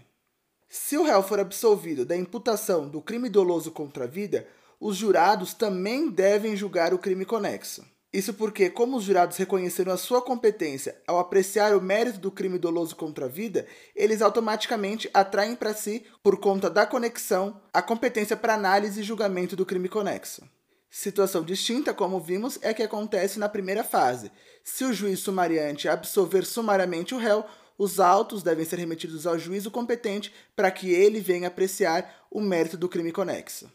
Se 0.69 0.97
o 0.97 1.03
réu 1.03 1.21
for 1.21 1.41
absolvido 1.41 2.05
da 2.05 2.15
imputação 2.15 2.87
do 2.87 3.01
crime 3.01 3.27
doloso 3.27 3.69
contra 3.69 4.05
a 4.05 4.07
vida, 4.07 4.47
os 4.79 4.95
jurados 4.95 5.53
também 5.53 6.09
devem 6.09 6.55
julgar 6.55 6.93
o 6.93 6.97
crime 6.97 7.25
conexo. 7.25 7.85
Isso 8.13 8.35
porque, 8.35 8.69
como 8.69 8.97
os 8.97 9.05
jurados 9.05 9.37
reconheceram 9.37 9.91
a 9.91 9.97
sua 9.97 10.21
competência 10.21 11.01
ao 11.07 11.17
apreciar 11.17 11.75
o 11.75 11.81
mérito 11.81 12.19
do 12.19 12.29
crime 12.29 12.59
doloso 12.59 12.95
contra 12.95 13.25
a 13.25 13.27
vida, 13.27 13.65
eles 13.95 14.21
automaticamente 14.21 15.09
atraem 15.11 15.55
para 15.55 15.73
si, 15.73 16.05
por 16.21 16.39
conta 16.39 16.69
da 16.69 16.85
conexão, 16.85 17.59
a 17.73 17.81
competência 17.81 18.37
para 18.37 18.53
análise 18.53 18.99
e 18.99 19.03
julgamento 19.03 19.55
do 19.55 19.65
crime 19.65 19.89
conexo. 19.89 20.47
Situação 20.91 21.41
distinta, 21.43 21.91
como 21.91 22.19
vimos, 22.19 22.59
é 22.61 22.71
que 22.71 22.83
acontece 22.83 23.39
na 23.39 23.49
primeira 23.49 23.83
fase. 23.83 24.31
Se 24.63 24.83
o 24.83 24.93
juiz 24.93 25.19
sumariante 25.21 25.89
absolver 25.89 26.45
sumariamente 26.45 27.15
o 27.15 27.17
réu, 27.17 27.43
os 27.79 27.99
autos 27.99 28.43
devem 28.43 28.63
ser 28.63 28.77
remetidos 28.77 29.25
ao 29.25 29.39
juízo 29.39 29.71
competente 29.71 30.31
para 30.55 30.69
que 30.69 30.91
ele 30.91 31.19
venha 31.19 31.47
apreciar 31.47 32.27
o 32.29 32.39
mérito 32.39 32.77
do 32.77 32.87
crime 32.87 33.11
conexo. 33.11 33.71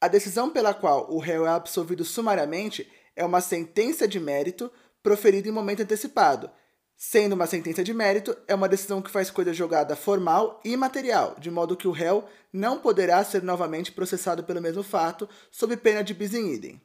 A 0.00 0.06
decisão 0.06 0.50
pela 0.50 0.72
qual 0.72 1.10
o 1.10 1.18
réu 1.18 1.44
é 1.46 1.50
absolvido 1.50 2.04
sumariamente 2.04 2.88
é 3.16 3.24
uma 3.24 3.40
sentença 3.40 4.06
de 4.06 4.18
mérito 4.18 4.70
proferida 5.02 5.48
em 5.48 5.52
momento 5.52 5.82
antecipado. 5.82 6.50
Sendo 6.96 7.34
uma 7.34 7.46
sentença 7.46 7.82
de 7.82 7.92
mérito, 7.92 8.36
é 8.46 8.54
uma 8.54 8.68
decisão 8.68 9.02
que 9.02 9.10
faz 9.10 9.30
coisa 9.30 9.52
jogada 9.52 9.96
formal 9.96 10.60
e 10.64 10.76
material, 10.76 11.34
de 11.38 11.50
modo 11.50 11.76
que 11.76 11.88
o 11.88 11.92
réu 11.92 12.24
não 12.52 12.78
poderá 12.78 13.22
ser 13.24 13.42
novamente 13.42 13.90
processado 13.92 14.44
pelo 14.44 14.62
mesmo 14.62 14.82
fato, 14.82 15.28
sob 15.50 15.76
pena 15.76 16.04
de 16.04 16.14
bis 16.14 16.34
in 16.34 16.52
idem. 16.52 16.80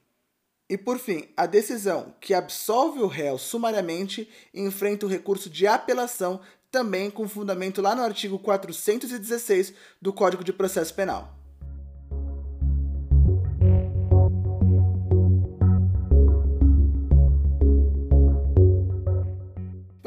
E 0.67 0.77
por 0.77 0.99
fim, 0.99 1.29
a 1.37 1.45
decisão 1.45 2.13
que 2.19 2.33
absolve 2.33 2.99
o 2.99 3.07
réu 3.07 3.37
sumariamente 3.37 4.29
enfrenta 4.53 5.05
o 5.05 5.09
recurso 5.09 5.49
de 5.49 5.65
apelação, 5.65 6.41
também 6.71 7.09
com 7.09 7.27
fundamento 7.27 7.81
lá 7.81 7.95
no 7.95 8.03
artigo 8.03 8.37
416 8.37 9.73
do 10.01 10.13
Código 10.13 10.43
de 10.43 10.53
Processo 10.53 10.93
Penal. 10.93 11.38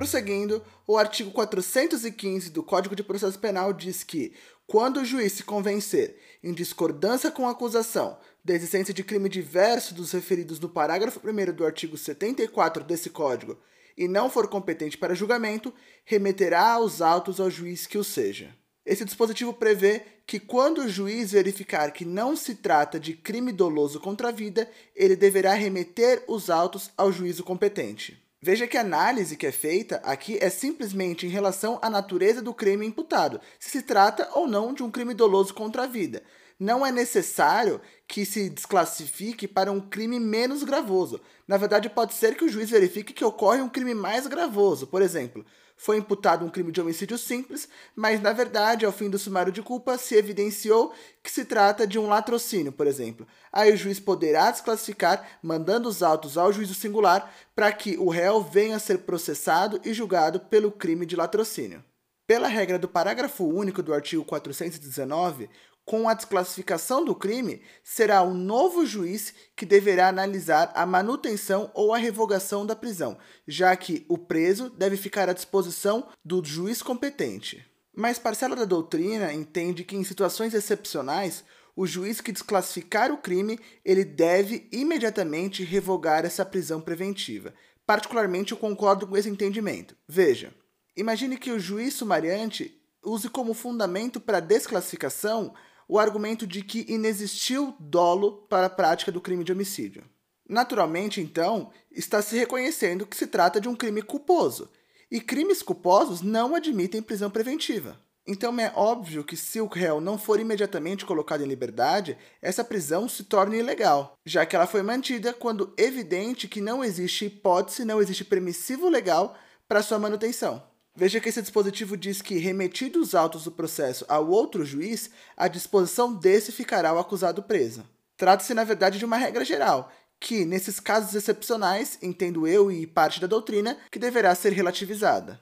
Prosseguindo, 0.02 0.60
o 0.84 0.98
artigo 0.98 1.30
415 1.30 2.50
do 2.50 2.60
Código 2.60 2.96
de 2.96 3.04
Processo 3.04 3.38
Penal 3.38 3.72
diz 3.72 4.02
que, 4.02 4.34
quando 4.66 4.96
o 4.96 5.04
juiz 5.04 5.30
se 5.30 5.44
convencer, 5.44 6.18
em 6.42 6.52
discordância 6.52 7.30
com 7.30 7.46
a 7.46 7.52
acusação, 7.52 8.18
da 8.44 8.52
existência 8.52 8.92
de 8.92 9.04
crime 9.04 9.28
diverso 9.28 9.94
dos 9.94 10.10
referidos 10.10 10.58
no 10.58 10.68
parágrafo 10.68 11.20
1 11.24 11.52
do 11.52 11.64
artigo 11.64 11.96
74 11.96 12.82
desse 12.82 13.10
Código 13.10 13.56
e 13.96 14.08
não 14.08 14.28
for 14.28 14.48
competente 14.48 14.98
para 14.98 15.14
julgamento, 15.14 15.72
remeterá 16.04 16.80
os 16.80 17.00
autos 17.00 17.38
ao 17.38 17.48
juiz 17.48 17.86
que 17.86 17.96
o 17.96 18.02
seja. 18.02 18.52
Esse 18.84 19.04
dispositivo 19.04 19.54
prevê 19.54 20.02
que, 20.26 20.40
quando 20.40 20.78
o 20.78 20.88
juiz 20.88 21.30
verificar 21.30 21.92
que 21.92 22.04
não 22.04 22.34
se 22.34 22.56
trata 22.56 22.98
de 22.98 23.14
crime 23.14 23.52
doloso 23.52 24.00
contra 24.00 24.30
a 24.30 24.32
vida, 24.32 24.68
ele 24.96 25.14
deverá 25.14 25.54
remeter 25.54 26.24
os 26.26 26.50
autos 26.50 26.90
ao 26.96 27.12
juízo 27.12 27.44
competente. 27.44 28.20
Veja 28.44 28.66
que 28.66 28.76
a 28.76 28.80
análise 28.80 29.36
que 29.36 29.46
é 29.46 29.52
feita 29.52 30.02
aqui 30.02 30.36
é 30.40 30.50
simplesmente 30.50 31.24
em 31.24 31.28
relação 31.28 31.78
à 31.80 31.88
natureza 31.88 32.42
do 32.42 32.52
crime 32.52 32.84
imputado, 32.84 33.40
se 33.56 33.70
se 33.70 33.82
trata 33.82 34.28
ou 34.34 34.48
não 34.48 34.74
de 34.74 34.82
um 34.82 34.90
crime 34.90 35.14
doloso 35.14 35.54
contra 35.54 35.84
a 35.84 35.86
vida. 35.86 36.24
Não 36.58 36.84
é 36.84 36.90
necessário 36.90 37.80
que 38.08 38.26
se 38.26 38.50
desclassifique 38.50 39.46
para 39.46 39.70
um 39.70 39.80
crime 39.80 40.18
menos 40.18 40.64
gravoso. 40.64 41.20
Na 41.46 41.56
verdade, 41.56 41.88
pode 41.88 42.14
ser 42.14 42.36
que 42.36 42.44
o 42.44 42.48
juiz 42.48 42.68
verifique 42.68 43.12
que 43.12 43.24
ocorre 43.24 43.62
um 43.62 43.68
crime 43.68 43.94
mais 43.94 44.26
gravoso. 44.26 44.88
Por 44.88 45.02
exemplo, 45.02 45.46
foi 45.82 45.96
imputado 45.96 46.44
um 46.44 46.48
crime 46.48 46.70
de 46.70 46.80
homicídio 46.80 47.18
simples, 47.18 47.68
mas 47.96 48.22
na 48.22 48.32
verdade, 48.32 48.86
ao 48.86 48.92
fim 48.92 49.10
do 49.10 49.18
sumário 49.18 49.50
de 49.52 49.60
culpa, 49.60 49.98
se 49.98 50.14
evidenciou 50.14 50.94
que 51.20 51.28
se 51.28 51.44
trata 51.44 51.84
de 51.88 51.98
um 51.98 52.06
latrocínio, 52.06 52.70
por 52.70 52.86
exemplo. 52.86 53.26
Aí 53.52 53.72
o 53.72 53.76
juiz 53.76 53.98
poderá 53.98 54.48
desclassificar, 54.52 55.40
mandando 55.42 55.88
os 55.88 56.00
autos 56.00 56.38
ao 56.38 56.52
juízo 56.52 56.72
singular 56.72 57.34
para 57.52 57.72
que 57.72 57.96
o 57.98 58.08
réu 58.08 58.40
venha 58.40 58.76
a 58.76 58.78
ser 58.78 58.98
processado 58.98 59.80
e 59.84 59.92
julgado 59.92 60.38
pelo 60.38 60.70
crime 60.70 61.04
de 61.04 61.16
latrocínio. 61.16 61.84
Pela 62.28 62.46
regra 62.46 62.78
do 62.78 62.86
parágrafo 62.86 63.44
único 63.44 63.82
do 63.82 63.92
artigo 63.92 64.24
419, 64.24 65.50
com 65.84 66.08
a 66.08 66.14
desclassificação 66.14 67.04
do 67.04 67.14
crime, 67.14 67.60
será 67.82 68.22
um 68.22 68.34
novo 68.34 68.86
juiz 68.86 69.34
que 69.56 69.66
deverá 69.66 70.08
analisar 70.08 70.72
a 70.74 70.86
manutenção 70.86 71.70
ou 71.74 71.92
a 71.92 71.98
revogação 71.98 72.64
da 72.64 72.76
prisão, 72.76 73.18
já 73.46 73.74
que 73.76 74.06
o 74.08 74.16
preso 74.16 74.70
deve 74.70 74.96
ficar 74.96 75.28
à 75.28 75.32
disposição 75.32 76.08
do 76.24 76.42
juiz 76.44 76.82
competente. 76.82 77.66
Mas 77.94 78.18
parcela 78.18 78.56
da 78.56 78.64
doutrina 78.64 79.32
entende 79.32 79.84
que 79.84 79.96
em 79.96 80.04
situações 80.04 80.54
excepcionais, 80.54 81.44
o 81.74 81.86
juiz 81.86 82.20
que 82.20 82.32
desclassificar 82.32 83.10
o 83.10 83.18
crime, 83.18 83.58
ele 83.84 84.04
deve 84.04 84.68
imediatamente 84.72 85.64
revogar 85.64 86.24
essa 86.24 86.44
prisão 86.44 86.80
preventiva. 86.80 87.52
Particularmente 87.86 88.52
eu 88.52 88.58
concordo 88.58 89.06
com 89.06 89.16
esse 89.16 89.28
entendimento. 89.28 89.96
Veja, 90.06 90.54
imagine 90.96 91.36
que 91.36 91.50
o 91.50 91.58
juiz 91.58 91.94
sumariante 91.94 92.78
use 93.04 93.28
como 93.28 93.52
fundamento 93.52 94.20
para 94.20 94.40
desclassificação 94.40 95.52
o 95.88 95.98
argumento 95.98 96.46
de 96.46 96.62
que 96.62 96.86
inexistiu 96.88 97.74
dolo 97.78 98.46
para 98.48 98.66
a 98.66 98.70
prática 98.70 99.12
do 99.12 99.20
crime 99.20 99.44
de 99.44 99.52
homicídio. 99.52 100.04
Naturalmente, 100.48 101.20
então, 101.20 101.70
está 101.90 102.20
se 102.20 102.36
reconhecendo 102.36 103.06
que 103.06 103.16
se 103.16 103.26
trata 103.26 103.60
de 103.60 103.68
um 103.68 103.76
crime 103.76 104.02
culposo, 104.02 104.70
e 105.10 105.20
crimes 105.20 105.62
culposos 105.62 106.20
não 106.22 106.54
admitem 106.54 107.02
prisão 107.02 107.30
preventiva. 107.30 108.00
Então 108.26 108.58
é 108.60 108.72
óbvio 108.76 109.24
que 109.24 109.36
se 109.36 109.60
o 109.60 109.66
réu 109.66 110.00
não 110.00 110.16
for 110.16 110.38
imediatamente 110.38 111.04
colocado 111.04 111.42
em 111.42 111.48
liberdade, 111.48 112.16
essa 112.40 112.62
prisão 112.62 113.08
se 113.08 113.24
torna 113.24 113.56
ilegal, 113.56 114.14
já 114.24 114.46
que 114.46 114.54
ela 114.54 114.66
foi 114.66 114.80
mantida 114.80 115.32
quando 115.32 115.74
evidente 115.76 116.46
que 116.46 116.60
não 116.60 116.84
existe 116.84 117.26
hipótese, 117.26 117.84
não 117.84 118.00
existe 118.00 118.24
permissivo 118.24 118.88
legal 118.88 119.36
para 119.66 119.82
sua 119.82 119.98
manutenção. 119.98 120.62
Veja 120.94 121.20
que 121.20 121.28
esse 121.28 121.40
dispositivo 121.40 121.96
diz 121.96 122.20
que, 122.20 122.36
remetidos 122.36 123.08
os 123.08 123.14
autos 123.14 123.44
do 123.44 123.50
processo 123.50 124.04
ao 124.08 124.28
outro 124.28 124.64
juiz, 124.64 125.10
a 125.36 125.48
disposição 125.48 126.12
desse 126.12 126.52
ficará 126.52 126.92
o 126.92 126.98
acusado 126.98 127.42
preso. 127.42 127.82
Trata-se, 128.16 128.52
na 128.52 128.62
verdade, 128.62 128.98
de 128.98 129.04
uma 129.04 129.16
regra 129.16 129.44
geral, 129.44 129.90
que, 130.20 130.44
nesses 130.44 130.78
casos 130.78 131.14
excepcionais, 131.14 131.98
entendo 132.02 132.46
eu 132.46 132.70
e 132.70 132.86
parte 132.86 133.20
da 133.20 133.26
doutrina, 133.26 133.78
que 133.90 133.98
deverá 133.98 134.34
ser 134.34 134.52
relativizada. 134.52 135.40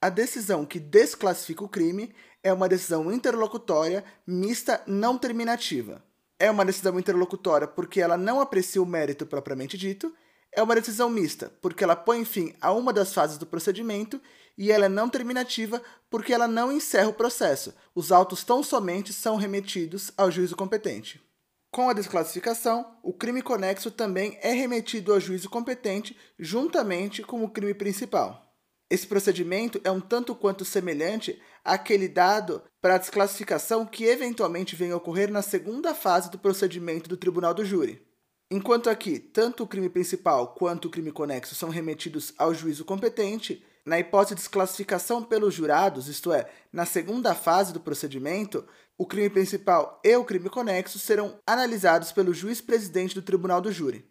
A 0.00 0.08
decisão 0.08 0.64
que 0.64 0.78
desclassifica 0.78 1.64
o 1.64 1.68
crime 1.68 2.14
é 2.42 2.52
uma 2.52 2.68
decisão 2.68 3.12
interlocutória, 3.12 4.04
mista, 4.24 4.80
não 4.86 5.18
terminativa. 5.18 6.02
É 6.38 6.48
uma 6.50 6.64
decisão 6.64 6.98
interlocutória 6.98 7.66
porque 7.66 8.00
ela 8.00 8.16
não 8.16 8.40
aprecia 8.40 8.80
o 8.80 8.86
mérito 8.86 9.26
propriamente 9.26 9.76
dito, 9.76 10.14
é 10.56 10.62
uma 10.62 10.74
decisão 10.74 11.08
mista 11.10 11.52
porque 11.60 11.84
ela 11.84 11.94
põe 11.94 12.24
fim 12.24 12.54
a 12.60 12.72
uma 12.72 12.92
das 12.92 13.12
fases 13.12 13.36
do 13.38 13.46
procedimento 13.46 14.20
e 14.56 14.72
ela 14.72 14.86
é 14.86 14.88
não 14.88 15.08
terminativa 15.08 15.82
porque 16.10 16.32
ela 16.32 16.48
não 16.48 16.72
encerra 16.72 17.10
o 17.10 17.14
processo. 17.14 17.74
Os 17.94 18.10
autos 18.10 18.42
tão 18.42 18.62
somente 18.62 19.12
são 19.12 19.36
remetidos 19.36 20.10
ao 20.16 20.30
juízo 20.30 20.56
competente. 20.56 21.22
Com 21.70 21.90
a 21.90 21.92
desclassificação, 21.92 22.96
o 23.02 23.12
crime 23.12 23.42
conexo 23.42 23.90
também 23.90 24.38
é 24.40 24.52
remetido 24.52 25.12
ao 25.12 25.20
juízo 25.20 25.50
competente 25.50 26.16
juntamente 26.38 27.22
com 27.22 27.44
o 27.44 27.50
crime 27.50 27.74
principal. 27.74 28.42
Esse 28.88 29.06
procedimento 29.06 29.78
é 29.84 29.90
um 29.90 30.00
tanto 30.00 30.34
quanto 30.34 30.64
semelhante 30.64 31.38
àquele 31.62 32.08
dado 32.08 32.62
para 32.80 32.94
a 32.94 32.98
desclassificação 32.98 33.84
que 33.84 34.04
eventualmente 34.04 34.74
vem 34.74 34.92
a 34.92 34.96
ocorrer 34.96 35.30
na 35.30 35.42
segunda 35.42 35.94
fase 35.94 36.30
do 36.30 36.38
procedimento 36.38 37.08
do 37.10 37.16
tribunal 37.16 37.52
do 37.52 37.64
júri. 37.64 38.05
Enquanto 38.50 38.88
aqui 38.88 39.18
tanto 39.18 39.64
o 39.64 39.66
crime 39.66 39.88
principal 39.88 40.54
quanto 40.54 40.84
o 40.86 40.90
crime 40.90 41.10
conexo 41.10 41.54
são 41.54 41.68
remetidos 41.68 42.32
ao 42.38 42.54
juízo 42.54 42.84
competente, 42.84 43.64
na 43.84 43.98
hipótese 43.98 44.36
de 44.36 44.40
desclassificação 44.40 45.22
pelos 45.22 45.52
jurados, 45.52 46.06
isto 46.06 46.32
é, 46.32 46.48
na 46.72 46.86
segunda 46.86 47.34
fase 47.34 47.72
do 47.72 47.80
procedimento, 47.80 48.64
o 48.96 49.04
crime 49.04 49.28
principal 49.28 50.00
e 50.04 50.14
o 50.16 50.24
crime 50.24 50.48
conexo 50.48 50.98
serão 50.98 51.40
analisados 51.44 52.12
pelo 52.12 52.32
juiz 52.32 52.60
presidente 52.60 53.16
do 53.16 53.22
tribunal 53.22 53.60
do 53.60 53.72
júri. 53.72 54.08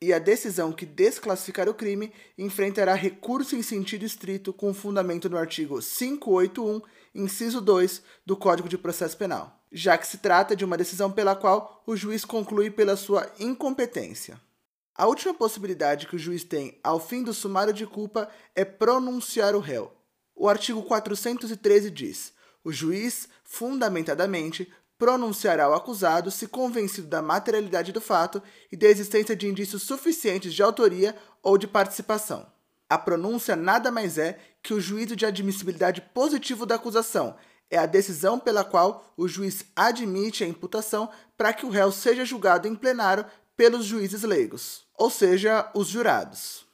E 0.00 0.12
a 0.12 0.18
decisão 0.18 0.72
que 0.72 0.86
desclassificar 0.86 1.68
o 1.68 1.74
crime 1.74 2.12
enfrentará 2.36 2.94
recurso 2.94 3.56
em 3.56 3.62
sentido 3.62 4.04
estrito 4.04 4.52
com 4.52 4.74
fundamento 4.74 5.28
no 5.28 5.38
artigo 5.38 5.80
581, 5.80 6.82
inciso 7.14 7.60
2 7.60 8.02
do 8.24 8.36
Código 8.36 8.68
de 8.68 8.76
Processo 8.78 9.16
Penal, 9.16 9.55
já 9.70 9.98
que 9.98 10.06
se 10.06 10.18
trata 10.18 10.54
de 10.54 10.64
uma 10.64 10.76
decisão 10.76 11.10
pela 11.10 11.34
qual 11.34 11.82
o 11.86 11.96
juiz 11.96 12.24
conclui 12.24 12.70
pela 12.70 12.96
sua 12.96 13.30
incompetência. 13.38 14.40
A 14.94 15.06
última 15.06 15.34
possibilidade 15.34 16.06
que 16.06 16.16
o 16.16 16.18
juiz 16.18 16.42
tem 16.42 16.78
ao 16.82 16.98
fim 16.98 17.22
do 17.22 17.34
sumário 17.34 17.72
de 17.72 17.86
culpa 17.86 18.30
é 18.54 18.64
pronunciar 18.64 19.54
o 19.54 19.60
réu. 19.60 19.92
O 20.34 20.48
artigo 20.48 20.82
413 20.82 21.90
diz: 21.90 22.32
o 22.64 22.72
juiz, 22.72 23.28
fundamentadamente, 23.44 24.72
pronunciará 24.98 25.68
o 25.68 25.74
acusado 25.74 26.30
se 26.30 26.46
convencido 26.46 27.06
da 27.06 27.22
materialidade 27.22 27.92
do 27.92 28.00
fato 28.00 28.42
e 28.72 28.76
da 28.76 28.88
existência 28.88 29.36
de 29.36 29.46
indícios 29.46 29.82
suficientes 29.82 30.54
de 30.54 30.62
autoria 30.62 31.14
ou 31.42 31.58
de 31.58 31.68
participação. 31.68 32.46
A 32.88 32.96
pronúncia 32.96 33.54
nada 33.54 33.90
mais 33.90 34.16
é 34.16 34.38
que 34.62 34.72
o 34.72 34.80
juízo 34.80 35.14
de 35.14 35.26
admissibilidade 35.26 36.00
positivo 36.14 36.64
da 36.64 36.76
acusação. 36.76 37.36
É 37.70 37.78
a 37.78 37.86
decisão 37.86 38.38
pela 38.38 38.64
qual 38.64 39.12
o 39.16 39.26
juiz 39.26 39.64
admite 39.74 40.44
a 40.44 40.48
imputação 40.48 41.08
para 41.36 41.52
que 41.52 41.66
o 41.66 41.70
réu 41.70 41.90
seja 41.90 42.24
julgado 42.24 42.68
em 42.68 42.74
plenário 42.74 43.26
pelos 43.56 43.84
juízes 43.84 44.22
leigos 44.22 44.86
ou 44.96 45.10
seja, 45.10 45.70
os 45.74 45.88
jurados. 45.88 46.64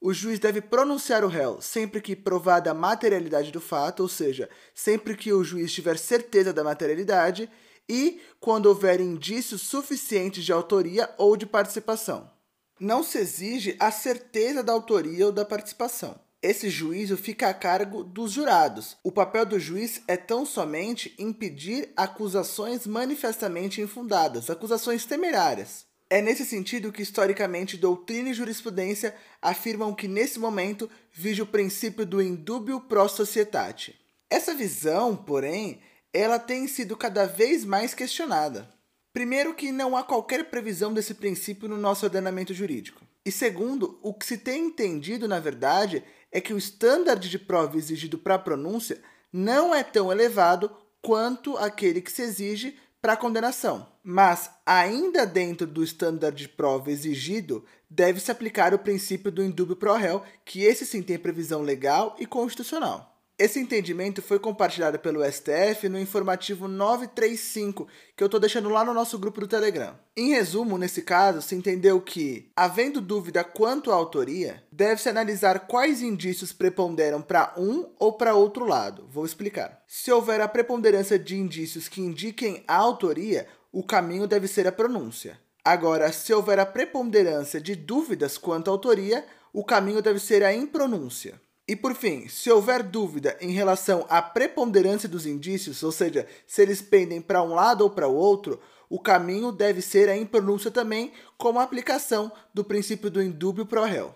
O 0.00 0.12
juiz 0.12 0.38
deve 0.38 0.60
pronunciar 0.60 1.24
o 1.24 1.28
réu 1.28 1.60
sempre 1.60 2.00
que 2.00 2.16
provada 2.16 2.70
a 2.70 2.74
materialidade 2.74 3.50
do 3.50 3.60
fato, 3.60 4.00
ou 4.00 4.08
seja, 4.08 4.48
sempre 4.74 5.16
que 5.16 5.32
o 5.32 5.44
juiz 5.44 5.72
tiver 5.72 5.98
certeza 5.98 6.52
da 6.52 6.64
materialidade 6.64 7.50
e 7.88 8.20
quando 8.38 8.66
houver 8.66 9.00
indícios 9.00 9.62
suficientes 9.62 10.44
de 10.44 10.52
autoria 10.52 11.12
ou 11.18 11.36
de 11.36 11.44
participação. 11.44 12.30
Não 12.78 13.02
se 13.02 13.18
exige 13.18 13.76
a 13.78 13.90
certeza 13.90 14.62
da 14.62 14.72
autoria 14.72 15.26
ou 15.26 15.32
da 15.32 15.44
participação. 15.44 16.18
Esse 16.42 16.70
juízo 16.70 17.18
fica 17.18 17.50
a 17.50 17.54
cargo 17.54 18.02
dos 18.02 18.32
jurados. 18.32 18.96
O 19.04 19.12
papel 19.12 19.44
do 19.44 19.60
juiz 19.60 20.00
é 20.08 20.16
tão 20.16 20.46
somente 20.46 21.14
impedir 21.18 21.92
acusações 21.94 22.86
manifestamente 22.86 23.82
infundadas, 23.82 24.48
acusações 24.48 25.04
temerárias. 25.04 25.84
É 26.08 26.22
nesse 26.22 26.46
sentido 26.46 26.90
que, 26.90 27.02
historicamente, 27.02 27.76
doutrina 27.76 28.30
e 28.30 28.34
jurisprudência 28.34 29.14
afirmam 29.40 29.94
que, 29.94 30.08
nesse 30.08 30.38
momento, 30.38 30.90
vige 31.12 31.42
o 31.42 31.46
princípio 31.46 32.06
do 32.06 32.22
indúbio 32.22 32.80
pro 32.80 33.06
societate. 33.06 33.94
Essa 34.30 34.54
visão, 34.54 35.14
porém, 35.14 35.80
ela 36.12 36.38
tem 36.38 36.66
sido 36.66 36.96
cada 36.96 37.26
vez 37.26 37.66
mais 37.66 37.92
questionada. 37.92 38.66
Primeiro, 39.12 39.54
que 39.54 39.70
não 39.70 39.94
há 39.94 40.02
qualquer 40.02 40.50
previsão 40.50 40.92
desse 40.94 41.14
princípio 41.14 41.68
no 41.68 41.76
nosso 41.76 42.06
ordenamento 42.06 42.54
jurídico. 42.54 43.04
E 43.24 43.30
segundo, 43.30 43.98
o 44.02 44.14
que 44.14 44.24
se 44.24 44.38
tem 44.38 44.66
entendido, 44.66 45.28
na 45.28 45.38
verdade, 45.38 46.02
é 46.32 46.40
que 46.40 46.54
o 46.54 46.58
estándar 46.58 47.18
de 47.18 47.38
prova 47.38 47.76
exigido 47.76 48.18
para 48.18 48.34
a 48.34 48.38
pronúncia 48.38 49.00
não 49.32 49.74
é 49.74 49.82
tão 49.82 50.10
elevado 50.10 50.70
quanto 51.02 51.56
aquele 51.56 52.00
que 52.00 52.12
se 52.12 52.22
exige 52.22 52.76
para 53.00 53.14
a 53.14 53.16
condenação. 53.16 53.86
Mas, 54.02 54.50
ainda 54.64 55.26
dentro 55.26 55.66
do 55.66 55.82
estándar 55.82 56.32
de 56.32 56.48
prova 56.48 56.90
exigido, 56.90 57.64
deve-se 57.88 58.30
aplicar 58.30 58.72
o 58.74 58.78
princípio 58.78 59.30
do 59.30 59.42
indúbio 59.42 59.76
pro 59.76 59.94
réu, 59.94 60.22
que 60.44 60.62
esse 60.62 60.86
sim 60.86 61.02
tem 61.02 61.18
previsão 61.18 61.62
legal 61.62 62.16
e 62.18 62.26
constitucional. 62.26 63.09
Esse 63.40 63.58
entendimento 63.58 64.20
foi 64.20 64.38
compartilhado 64.38 64.98
pelo 64.98 65.24
STF 65.24 65.88
no 65.88 65.98
informativo 65.98 66.68
935, 66.68 67.88
que 68.14 68.22
eu 68.22 68.26
estou 68.26 68.38
deixando 68.38 68.68
lá 68.68 68.84
no 68.84 68.92
nosso 68.92 69.18
grupo 69.18 69.40
do 69.40 69.48
Telegram. 69.48 69.98
Em 70.14 70.34
resumo, 70.34 70.76
nesse 70.76 71.00
caso, 71.00 71.40
se 71.40 71.54
entendeu 71.54 71.98
que, 72.02 72.50
havendo 72.54 73.00
dúvida 73.00 73.42
quanto 73.42 73.90
à 73.90 73.94
autoria, 73.94 74.62
deve-se 74.70 75.08
analisar 75.08 75.60
quais 75.60 76.02
indícios 76.02 76.52
preponderam 76.52 77.22
para 77.22 77.54
um 77.56 77.88
ou 77.98 78.12
para 78.12 78.34
outro 78.34 78.66
lado. 78.66 79.08
Vou 79.08 79.24
explicar. 79.24 79.82
Se 79.86 80.12
houver 80.12 80.42
a 80.42 80.46
preponderância 80.46 81.18
de 81.18 81.38
indícios 81.38 81.88
que 81.88 82.02
indiquem 82.02 82.62
a 82.68 82.76
autoria, 82.76 83.46
o 83.72 83.82
caminho 83.82 84.26
deve 84.26 84.48
ser 84.48 84.68
a 84.68 84.72
pronúncia. 84.72 85.40
Agora, 85.64 86.12
se 86.12 86.34
houver 86.34 86.58
a 86.58 86.66
preponderância 86.66 87.58
de 87.58 87.74
dúvidas 87.74 88.36
quanto 88.36 88.68
à 88.68 88.70
autoria, 88.70 89.24
o 89.50 89.64
caminho 89.64 90.02
deve 90.02 90.18
ser 90.18 90.44
a 90.44 90.52
impronúncia. 90.52 91.40
E 91.70 91.76
por 91.76 91.94
fim, 91.94 92.26
se 92.26 92.50
houver 92.50 92.82
dúvida 92.82 93.36
em 93.40 93.52
relação 93.52 94.04
à 94.08 94.20
preponderância 94.20 95.08
dos 95.08 95.24
indícios, 95.24 95.84
ou 95.84 95.92
seja, 95.92 96.26
se 96.44 96.60
eles 96.60 96.82
pendem 96.82 97.22
para 97.22 97.44
um 97.44 97.54
lado 97.54 97.82
ou 97.82 97.90
para 97.90 98.08
o 98.08 98.12
outro, 98.12 98.60
o 98.88 98.98
caminho 98.98 99.52
deve 99.52 99.80
ser 99.80 100.08
a 100.08 100.16
impronúncia 100.16 100.68
também, 100.68 101.12
como 101.38 101.60
a 101.60 101.62
aplicação 101.62 102.32
do 102.52 102.64
princípio 102.64 103.08
do 103.08 103.22
indúbio 103.22 103.64
pro 103.64 103.84
réu. 103.84 104.12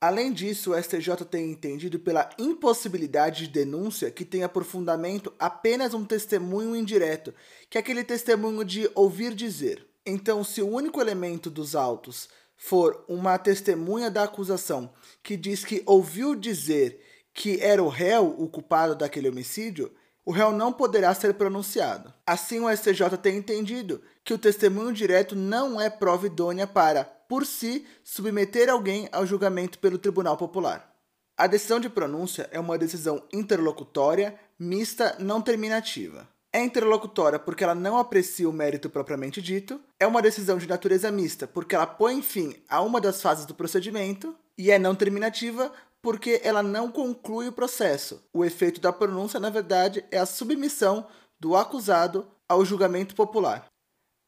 Além 0.00 0.32
disso, 0.32 0.72
o 0.72 0.82
STJ 0.82 1.24
tem 1.30 1.48
entendido 1.48 2.00
pela 2.00 2.28
impossibilidade 2.36 3.46
de 3.46 3.52
denúncia 3.52 4.10
que 4.10 4.24
tenha 4.24 4.48
por 4.48 4.64
fundamento 4.64 5.32
apenas 5.38 5.94
um 5.94 6.04
testemunho 6.04 6.74
indireto, 6.74 7.32
que 7.70 7.78
é 7.78 7.80
aquele 7.80 8.02
testemunho 8.02 8.64
de 8.64 8.90
ouvir 8.96 9.32
dizer. 9.32 9.86
Então, 10.04 10.42
se 10.42 10.60
o 10.60 10.68
único 10.68 11.00
elemento 11.00 11.48
dos 11.48 11.76
autos 11.76 12.28
for 12.64 13.04
uma 13.06 13.36
testemunha 13.36 14.10
da 14.10 14.22
acusação 14.22 14.90
que 15.22 15.36
diz 15.36 15.66
que 15.66 15.82
ouviu 15.84 16.34
dizer 16.34 16.98
que 17.34 17.60
era 17.60 17.82
o 17.82 17.88
réu 17.88 18.34
o 18.38 18.48
culpado 18.48 18.94
daquele 18.94 19.28
homicídio, 19.28 19.92
o 20.24 20.32
réu 20.32 20.50
não 20.50 20.72
poderá 20.72 21.14
ser 21.14 21.34
pronunciado. 21.34 22.14
Assim, 22.26 22.60
o 22.60 22.74
STJ 22.74 23.18
tem 23.20 23.36
entendido 23.36 24.00
que 24.24 24.32
o 24.32 24.38
testemunho 24.38 24.94
direto 24.94 25.36
não 25.36 25.78
é 25.78 25.90
prova 25.90 26.26
idônea 26.26 26.66
para, 26.66 27.04
por 27.04 27.44
si, 27.44 27.86
submeter 28.02 28.70
alguém 28.70 29.10
ao 29.12 29.26
julgamento 29.26 29.78
pelo 29.78 29.98
Tribunal 29.98 30.38
Popular. 30.38 30.90
A 31.36 31.46
decisão 31.46 31.78
de 31.78 31.90
pronúncia 31.90 32.48
é 32.50 32.58
uma 32.58 32.78
decisão 32.78 33.22
interlocutória, 33.30 34.40
mista, 34.58 35.16
não 35.18 35.42
terminativa 35.42 36.26
é 36.54 36.62
interlocutória 36.62 37.36
porque 37.36 37.64
ela 37.64 37.74
não 37.74 37.98
aprecia 37.98 38.48
o 38.48 38.52
mérito 38.52 38.88
propriamente 38.88 39.42
dito, 39.42 39.80
é 39.98 40.06
uma 40.06 40.22
decisão 40.22 40.56
de 40.56 40.68
natureza 40.68 41.10
mista 41.10 41.48
porque 41.48 41.74
ela 41.74 41.84
põe 41.86 42.22
fim 42.22 42.54
a 42.68 42.80
uma 42.80 43.00
das 43.00 43.20
fases 43.20 43.44
do 43.44 43.56
procedimento, 43.56 44.32
e 44.56 44.70
é 44.70 44.78
não 44.78 44.94
terminativa 44.94 45.72
porque 46.00 46.40
ela 46.44 46.62
não 46.62 46.92
conclui 46.92 47.48
o 47.48 47.52
processo. 47.52 48.22
O 48.32 48.44
efeito 48.44 48.80
da 48.80 48.92
pronúncia, 48.92 49.40
na 49.40 49.50
verdade, 49.50 50.04
é 50.12 50.18
a 50.18 50.26
submissão 50.26 51.08
do 51.40 51.56
acusado 51.56 52.24
ao 52.48 52.64
julgamento 52.64 53.16
popular. 53.16 53.66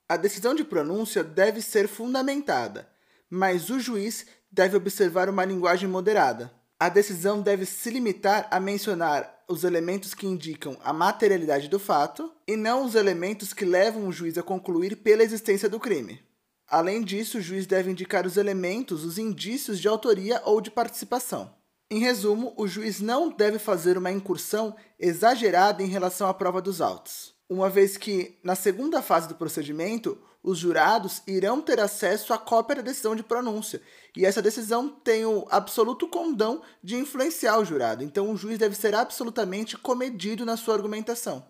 A 0.09 0.17
decisão 0.17 0.53
de 0.53 0.65
pronúncia 0.65 1.23
deve 1.23 1.63
ser 1.63 1.87
fundamentada, 1.87 2.89
mas 3.31 3.71
o 3.71 3.79
juiz 3.79 4.27
deve 4.51 4.77
observar 4.77 5.29
uma 5.29 5.45
linguagem 5.45 5.89
moderada. 5.89 6.51
A 6.81 6.89
decisão 6.89 7.41
deve 7.41 7.65
se 7.67 7.89
limitar 7.89 8.49
a 8.51 8.59
mencionar 8.59 9.36
os 9.49 9.63
elementos 9.63 10.13
que 10.13 10.27
indicam 10.27 10.77
a 10.83 10.93
materialidade 10.93 11.69
do 11.69 11.79
fato 11.79 12.33
e 12.47 12.57
não 12.57 12.85
os 12.85 12.95
elementos 12.95 13.53
que 13.53 13.65
levam 13.65 14.09
o 14.09 14.13
juiz 14.13 14.37
a 14.37 14.43
concluir 14.43 14.97
pela 14.97 15.23
existência 15.23 15.69
do 15.69 15.79
crime. 15.79 16.21
Além 16.69 17.03
disso, 17.03 17.39
o 17.39 17.41
juiz 17.41 17.65
deve 17.65 17.91
indicar 17.91 18.27
os 18.27 18.37
elementos, 18.37 19.05
os 19.05 19.19
indícios 19.19 19.79
de 19.79 19.87
autoria 19.87 20.43
ou 20.45 20.61
de 20.61 20.71
participação. 20.71 21.55
Em 21.89 22.01
resumo, 22.01 22.53
o 22.57 22.67
juiz 22.67 23.01
não 23.01 23.29
deve 23.29 23.61
fazer 23.61 23.97
uma 23.97 24.11
incursão 24.11 24.75
exagerada 24.99 25.81
em 25.81 25.87
relação 25.87 26.29
à 26.29 26.35
prova 26.35 26.61
dos 26.61 26.81
autos, 26.81 27.36
uma 27.49 27.71
vez 27.71 27.97
que, 27.97 28.39
na 28.43 28.55
segunda 28.55 29.01
fase 29.01 29.29
do 29.29 29.35
procedimento, 29.35 30.19
os 30.43 30.59
jurados 30.59 31.23
irão 31.27 31.61
ter 31.61 31.81
acesso 31.81 32.33
à 32.33 32.39
cópia 32.39 32.77
da 32.77 32.83
decisão 32.83 33.17
de 33.17 33.23
pronúncia. 33.23 33.83
E 34.17 34.25
essa 34.25 34.41
decisão 34.41 34.89
tem 34.89 35.25
o 35.25 35.47
absoluto 35.51 36.09
condão 36.09 36.63
de 36.83 36.97
influenciar 36.97 37.59
o 37.59 37.65
jurado. 37.65 38.05
Então, 38.05 38.31
o 38.31 38.37
juiz 38.37 38.59
deve 38.59 38.77
ser 38.77 38.95
absolutamente 38.95 39.77
comedido 39.77 40.45
na 40.45 40.57
sua 40.57 40.75
argumentação. 40.75 41.45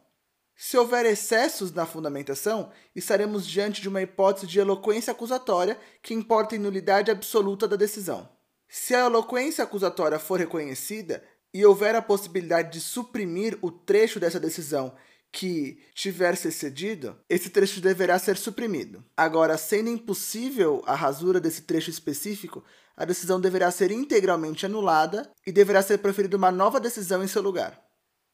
Se 0.56 0.78
houver 0.78 1.04
excessos 1.04 1.70
na 1.72 1.84
fundamentação, 1.84 2.70
estaremos 2.94 3.46
diante 3.46 3.82
de 3.82 3.88
uma 3.90 4.00
hipótese 4.00 4.46
de 4.46 4.58
eloquência 4.58 5.10
acusatória 5.10 5.78
que 6.02 6.14
importa 6.14 6.56
em 6.56 6.58
nulidade 6.58 7.10
absoluta 7.10 7.68
da 7.68 7.76
decisão. 7.76 8.26
Se 8.66 8.94
a 8.94 9.04
eloquência 9.04 9.62
acusatória 9.62 10.18
for 10.18 10.38
reconhecida 10.38 11.22
e 11.52 11.64
houver 11.64 11.94
a 11.94 12.00
possibilidade 12.00 12.72
de 12.72 12.80
suprimir 12.80 13.58
o 13.60 13.70
trecho 13.70 14.18
dessa 14.18 14.40
decisão 14.40 14.94
que 15.36 15.78
tiver 15.94 16.34
se 16.34 16.50
cedido, 16.50 17.14
esse 17.28 17.50
trecho 17.50 17.78
deverá 17.78 18.18
ser 18.18 18.38
suprimido. 18.38 19.04
Agora, 19.14 19.58
sendo 19.58 19.90
impossível 19.90 20.82
a 20.86 20.94
rasura 20.94 21.38
desse 21.38 21.60
trecho 21.60 21.90
específico, 21.90 22.64
a 22.96 23.04
decisão 23.04 23.38
deverá 23.38 23.70
ser 23.70 23.90
integralmente 23.90 24.64
anulada 24.64 25.30
e 25.46 25.52
deverá 25.52 25.82
ser 25.82 25.98
proferida 25.98 26.38
uma 26.38 26.50
nova 26.50 26.80
decisão 26.80 27.22
em 27.22 27.28
seu 27.28 27.42
lugar. 27.42 27.78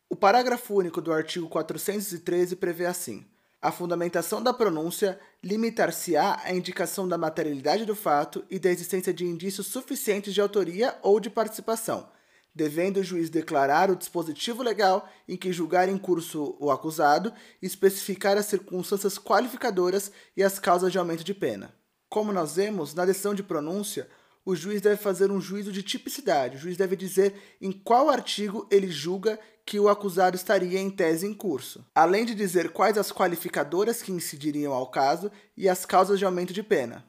O 0.08 0.14
parágrafo 0.14 0.76
único 0.76 1.00
do 1.00 1.12
artigo 1.12 1.48
413 1.48 2.54
prevê 2.54 2.86
assim: 2.86 3.26
a 3.60 3.72
fundamentação 3.72 4.40
da 4.40 4.52
pronúncia 4.52 5.18
limitar-se-á 5.42 6.40
à 6.44 6.54
indicação 6.54 7.08
da 7.08 7.18
materialidade 7.18 7.84
do 7.84 7.96
fato 7.96 8.44
e 8.48 8.60
da 8.60 8.70
existência 8.70 9.12
de 9.12 9.24
indícios 9.24 9.66
suficientes 9.66 10.32
de 10.32 10.40
autoria 10.40 10.96
ou 11.02 11.18
de 11.18 11.28
participação 11.28 12.06
devendo 12.54 12.98
o 12.98 13.04
juiz 13.04 13.30
declarar 13.30 13.90
o 13.90 13.96
dispositivo 13.96 14.62
legal 14.62 15.08
em 15.28 15.36
que 15.36 15.52
julgar 15.52 15.88
em 15.88 15.96
curso 15.96 16.56
o 16.60 16.70
acusado 16.70 17.32
e 17.60 17.66
especificar 17.66 18.36
as 18.36 18.46
circunstâncias 18.46 19.18
qualificadoras 19.18 20.12
e 20.36 20.42
as 20.42 20.58
causas 20.58 20.92
de 20.92 20.98
aumento 20.98 21.24
de 21.24 21.34
pena. 21.34 21.74
Como 22.08 22.32
nós 22.32 22.56
vemos, 22.56 22.94
na 22.94 23.06
decisão 23.06 23.34
de 23.34 23.42
pronúncia, 23.42 24.08
o 24.44 24.54
juiz 24.56 24.80
deve 24.80 24.96
fazer 24.96 25.30
um 25.30 25.40
juízo 25.40 25.72
de 25.72 25.82
tipicidade. 25.82 26.56
O 26.56 26.60
juiz 26.60 26.76
deve 26.76 26.96
dizer 26.96 27.34
em 27.60 27.72
qual 27.72 28.10
artigo 28.10 28.66
ele 28.70 28.90
julga 28.90 29.38
que 29.64 29.78
o 29.78 29.88
acusado 29.88 30.36
estaria 30.36 30.80
em 30.80 30.90
tese 30.90 31.26
em 31.26 31.32
curso, 31.32 31.86
além 31.94 32.24
de 32.24 32.34
dizer 32.34 32.70
quais 32.72 32.98
as 32.98 33.12
qualificadoras 33.12 34.02
que 34.02 34.10
incidiriam 34.10 34.72
ao 34.72 34.90
caso 34.90 35.30
e 35.56 35.68
as 35.68 35.86
causas 35.86 36.18
de 36.18 36.24
aumento 36.24 36.52
de 36.52 36.62
pena. 36.62 37.04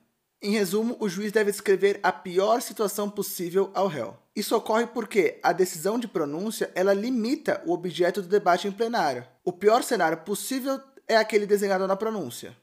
Em 0.45 0.51
resumo, 0.51 0.97
o 0.99 1.07
juiz 1.07 1.31
deve 1.31 1.51
descrever 1.51 2.01
a 2.03 2.11
pior 2.11 2.61
situação 2.61 3.09
possível 3.09 3.71
ao 3.73 3.87
réu. 3.87 4.17
Isso 4.35 4.53
ocorre 4.53 4.85
porque 4.85 5.39
a 5.41 5.53
decisão 5.53 5.97
de 5.97 6.05
pronúncia 6.05 6.69
ela 6.75 6.93
limita 6.93 7.63
o 7.65 7.71
objeto 7.71 8.21
do 8.21 8.27
debate 8.27 8.67
em 8.67 8.71
plenário. 8.71 9.25
O 9.45 9.53
pior 9.53 9.83
cenário 9.83 10.17
possível 10.17 10.81
é 11.07 11.15
aquele 11.15 11.45
desenhado 11.45 11.87
na 11.87 11.95
pronúncia. 11.95 12.53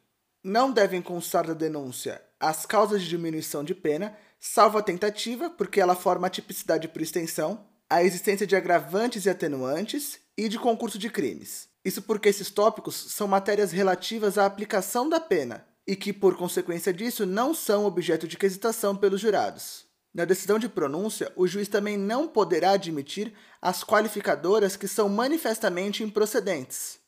Não 0.44 0.70
devem 0.70 1.00
constar 1.00 1.46
da 1.46 1.54
denúncia 1.54 2.20
as 2.38 2.66
causas 2.66 3.00
de 3.00 3.08
diminuição 3.08 3.64
de 3.64 3.74
pena, 3.74 4.14
salvo 4.38 4.76
a 4.76 4.82
tentativa, 4.82 5.48
porque 5.48 5.80
ela 5.80 5.94
forma 5.94 6.26
a 6.26 6.30
tipicidade 6.30 6.86
por 6.86 7.00
extensão, 7.00 7.66
a 7.88 8.04
existência 8.04 8.46
de 8.46 8.56
agravantes 8.56 9.24
e 9.24 9.30
atenuantes 9.30 10.18
e 10.36 10.50
de 10.50 10.58
concurso 10.58 10.98
de 10.98 11.08
crimes. 11.08 11.68
Isso 11.82 12.02
porque 12.02 12.28
esses 12.28 12.50
tópicos 12.50 12.94
são 12.94 13.26
matérias 13.26 13.72
relativas 13.72 14.36
à 14.36 14.44
aplicação 14.44 15.08
da 15.08 15.18
pena, 15.18 15.66
e 15.86 15.96
que, 15.96 16.12
por 16.12 16.36
consequência 16.36 16.92
disso, 16.92 17.26
não 17.26 17.54
são 17.54 17.84
objeto 17.84 18.28
de 18.28 18.36
quesitação 18.36 18.96
pelos 18.96 19.20
jurados. 19.20 19.86
Na 20.12 20.24
decisão 20.24 20.58
de 20.58 20.68
pronúncia, 20.68 21.32
o 21.36 21.46
juiz 21.46 21.68
também 21.68 21.96
não 21.96 22.26
poderá 22.26 22.72
admitir 22.72 23.32
as 23.62 23.84
qualificadoras 23.84 24.76
que 24.76 24.88
são 24.88 25.08
manifestamente 25.08 26.02
improcedentes. 26.02 26.98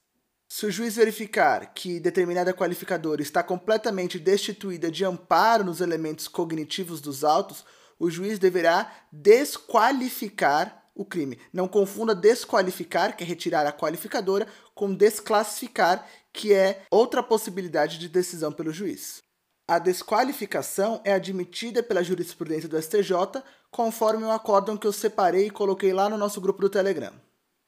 Se 0.48 0.66
o 0.66 0.70
juiz 0.70 0.96
verificar 0.96 1.72
que 1.74 1.98
determinada 1.98 2.52
qualificadora 2.52 3.22
está 3.22 3.42
completamente 3.42 4.18
destituída 4.18 4.90
de 4.90 5.04
amparo 5.04 5.64
nos 5.64 5.80
elementos 5.80 6.28
cognitivos 6.28 7.00
dos 7.00 7.24
autos, 7.24 7.64
o 7.98 8.10
juiz 8.10 8.38
deverá 8.38 8.92
desqualificar 9.10 10.81
o 10.94 11.04
crime. 11.04 11.38
Não 11.52 11.68
confunda 11.68 12.14
desqualificar, 12.14 13.16
que 13.16 13.24
é 13.24 13.26
retirar 13.26 13.66
a 13.66 13.72
qualificadora, 13.72 14.46
com 14.74 14.92
desclassificar, 14.92 16.06
que 16.32 16.52
é 16.52 16.84
outra 16.90 17.22
possibilidade 17.22 17.98
de 17.98 18.08
decisão 18.08 18.52
pelo 18.52 18.72
juiz. 18.72 19.22
A 19.68 19.78
desqualificação 19.78 21.00
é 21.04 21.12
admitida 21.12 21.82
pela 21.82 22.02
jurisprudência 22.02 22.68
do 22.68 22.80
STJ, 22.80 23.42
conforme 23.70 24.24
o 24.24 24.30
acórdão 24.30 24.76
que 24.76 24.86
eu 24.86 24.92
separei 24.92 25.46
e 25.46 25.50
coloquei 25.50 25.92
lá 25.92 26.08
no 26.08 26.18
nosso 26.18 26.40
grupo 26.40 26.60
do 26.60 26.68
Telegram. 26.68 27.12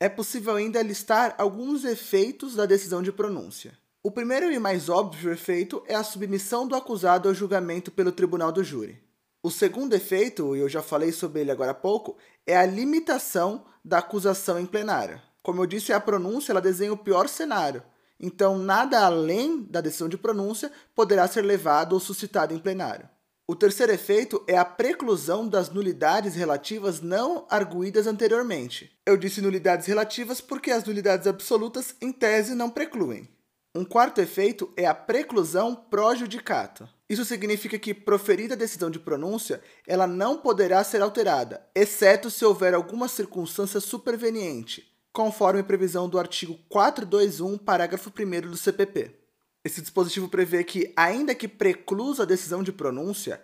É 0.00 0.08
possível 0.08 0.56
ainda 0.56 0.82
listar 0.82 1.34
alguns 1.38 1.84
efeitos 1.84 2.54
da 2.54 2.66
decisão 2.66 3.02
de 3.02 3.12
pronúncia. 3.12 3.78
O 4.02 4.10
primeiro 4.10 4.52
e 4.52 4.58
mais 4.58 4.90
óbvio 4.90 5.32
efeito 5.32 5.82
é 5.86 5.94
a 5.94 6.02
submissão 6.02 6.68
do 6.68 6.74
acusado 6.74 7.28
ao 7.28 7.34
julgamento 7.34 7.90
pelo 7.90 8.12
tribunal 8.12 8.52
do 8.52 8.62
júri. 8.62 9.03
O 9.44 9.50
segundo 9.50 9.92
efeito, 9.92 10.56
e 10.56 10.60
eu 10.60 10.70
já 10.70 10.80
falei 10.80 11.12
sobre 11.12 11.42
ele 11.42 11.50
agora 11.50 11.72
há 11.72 11.74
pouco, 11.74 12.16
é 12.46 12.56
a 12.56 12.64
limitação 12.64 13.66
da 13.84 13.98
acusação 13.98 14.58
em 14.58 14.64
plenário. 14.64 15.20
Como 15.42 15.60
eu 15.60 15.66
disse, 15.66 15.92
a 15.92 16.00
pronúncia 16.00 16.50
ela 16.50 16.62
desenha 16.62 16.94
o 16.94 16.96
pior 16.96 17.28
cenário. 17.28 17.82
Então, 18.18 18.56
nada 18.56 19.04
além 19.04 19.62
da 19.64 19.82
decisão 19.82 20.08
de 20.08 20.16
pronúncia 20.16 20.72
poderá 20.94 21.28
ser 21.28 21.42
levado 21.42 21.92
ou 21.92 22.00
suscitado 22.00 22.54
em 22.54 22.58
plenário. 22.58 23.06
O 23.46 23.54
terceiro 23.54 23.92
efeito 23.92 24.42
é 24.48 24.56
a 24.56 24.64
preclusão 24.64 25.46
das 25.46 25.68
nulidades 25.68 26.34
relativas 26.34 27.02
não 27.02 27.46
arguídas 27.50 28.06
anteriormente. 28.06 28.98
Eu 29.04 29.14
disse 29.14 29.42
nulidades 29.42 29.86
relativas 29.86 30.40
porque 30.40 30.70
as 30.70 30.84
nulidades 30.84 31.26
absolutas, 31.26 31.94
em 32.00 32.10
tese, 32.10 32.54
não 32.54 32.70
precluem. 32.70 33.28
Um 33.74 33.84
quarto 33.84 34.22
efeito 34.22 34.72
é 34.74 34.86
a 34.86 34.94
preclusão 34.94 35.74
projudicato. 35.74 36.88
Isso 37.08 37.24
significa 37.24 37.78
que, 37.78 37.92
proferida 37.92 38.54
a 38.54 38.56
decisão 38.56 38.90
de 38.90 38.98
pronúncia, 38.98 39.62
ela 39.86 40.06
não 40.06 40.38
poderá 40.38 40.82
ser 40.82 41.02
alterada, 41.02 41.66
exceto 41.74 42.30
se 42.30 42.44
houver 42.44 42.72
alguma 42.72 43.08
circunstância 43.08 43.78
superveniente, 43.78 44.90
conforme 45.12 45.62
previsão 45.62 46.08
do 46.08 46.18
artigo 46.18 46.58
421, 46.68 47.58
parágrafo 47.58 48.10
1 48.10 48.50
do 48.50 48.56
CPP. 48.56 49.14
Esse 49.62 49.80
dispositivo 49.80 50.28
prevê 50.28 50.64
que, 50.64 50.92
ainda 50.96 51.34
que 51.34 51.46
preclusa 51.46 52.22
a 52.22 52.26
decisão 52.26 52.62
de 52.62 52.72
pronúncia, 52.72 53.40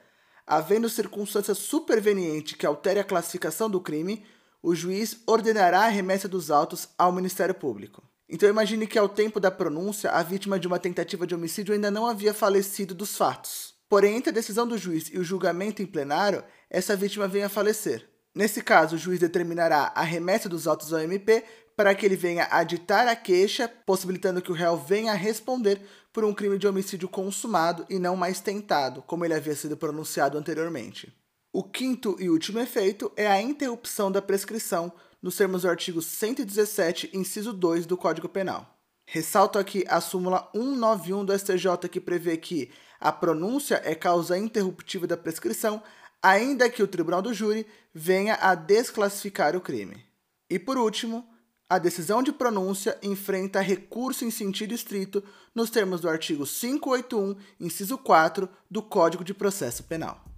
havendo 0.47 0.89
circunstância 0.89 1.55
superveniente 1.55 2.57
que 2.57 2.67
altere 2.67 2.99
a 2.99 3.05
classificação 3.05 3.71
do 3.71 3.81
crime, 3.81 4.25
o 4.63 4.75
juiz 4.75 5.23
ordenará 5.27 5.85
a 5.85 5.89
remessa 5.89 6.29
dos 6.29 6.51
autos 6.51 6.89
ao 6.99 7.13
Ministério 7.13 7.55
Público. 7.55 8.03
Então 8.31 8.49
imagine 8.49 8.87
que 8.87 8.99
ao 8.99 9.09
tempo 9.09 9.41
da 9.41 9.51
pronúncia, 9.51 10.13
a 10.13 10.23
vítima 10.23 10.59
de 10.59 10.69
uma 10.69 10.79
tentativa 10.79 11.27
de 11.27 11.35
homicídio 11.35 11.75
ainda 11.75 11.91
não 11.91 12.07
havia 12.07 12.33
falecido 12.33 12.95
dos 12.95 13.17
fatos. 13.17 13.75
Porém, 13.89 14.15
entre 14.15 14.31
a 14.31 14.33
decisão 14.33 14.69
do 14.69 14.79
juiz 14.79 15.11
e 15.13 15.19
o 15.19 15.25
julgamento 15.25 15.83
em 15.83 15.87
plenário, 15.87 16.45
essa 16.71 16.95
vítima 16.95 17.27
vem 17.27 17.43
a 17.43 17.49
falecer. 17.49 18.09
Nesse 18.33 18.63
caso, 18.63 18.95
o 18.95 18.99
juiz 18.99 19.19
determinará 19.19 19.93
a 19.97 20.03
remessa 20.03 20.49
dos 20.49 20.69
autos 20.69 20.93
ao 20.93 21.01
MP 21.01 21.43
para 21.77 21.93
que 21.93 22.07
ele 22.07 22.15
venha 22.15 22.47
aditar 22.53 23.09
a 23.09 23.17
queixa, 23.17 23.67
possibilitando 23.67 24.41
que 24.41 24.53
o 24.53 24.55
réu 24.55 24.77
venha 24.77 25.11
a 25.11 25.17
responder 25.17 25.81
por 26.13 26.25
um 26.25 26.33
crime 26.33 26.57
de 26.57 26.69
homicídio 26.69 27.09
consumado 27.09 27.85
e 27.91 27.99
não 27.99 28.15
mais 28.15 28.39
tentado, 28.41 29.03
como 29.03 29.25
ele 29.25 29.35
havia 29.35 29.57
sido 29.57 29.77
pronunciado 29.77 30.39
anteriormente. 30.39 31.13
O 31.53 31.65
quinto 31.65 32.17
e 32.21 32.31
último 32.31 32.61
efeito 32.61 33.11
é 33.17 33.27
a 33.27 33.43
interrupção 33.43 34.13
da 34.13 34.23
prescrição, 34.23 34.93
nos 35.23 35.37
termos 35.37 35.63
do 35.63 35.69
artigo 35.69 36.01
117, 36.01 37.11
inciso 37.13 37.53
2 37.53 37.87
do 37.87 37.97
Código 37.97 38.29
Penal. 38.29 38.79
Ressalto 39.07 39.59
aqui 39.59 39.85
a 39.89 40.01
súmula 40.01 40.49
191 40.55 41.25
do 41.25 41.37
STJ 41.37 41.89
que 41.91 42.01
prevê 42.01 42.37
que 42.37 42.71
a 43.01 43.11
pronúncia 43.11 43.81
é 43.85 43.95
causa 43.95 44.39
interruptiva 44.39 45.07
da 45.07 45.17
prescrição, 45.17 45.83
ainda 46.23 46.71
que 46.71 46.83
o 46.83 46.87
tribunal 46.87 47.21
do 47.21 47.35
júri 47.35 47.67
venha 47.93 48.35
a 48.35 48.55
desclassificar 48.55 49.57
o 49.57 49.61
crime. 49.61 50.05
E 50.49 50.59
por 50.59 50.79
último, 50.79 51.29
a 51.69 51.79
decisão 51.79 52.23
de 52.23 52.33
pronúncia 52.33 52.99
enfrenta 53.03 53.61
recurso 53.61 54.25
em 54.25 54.31
sentido 54.31 54.75
estrito 54.75 55.23
nos 55.55 55.71
termos 55.71 56.01
do 56.01 56.09
artigo 56.09 56.45
581, 56.45 57.37
inciso 57.59 57.97
4 57.97 58.49
do 58.71 58.83
Código 58.83 59.25
de 59.25 59.33
Processo 59.33 59.85
Penal. 59.85 60.30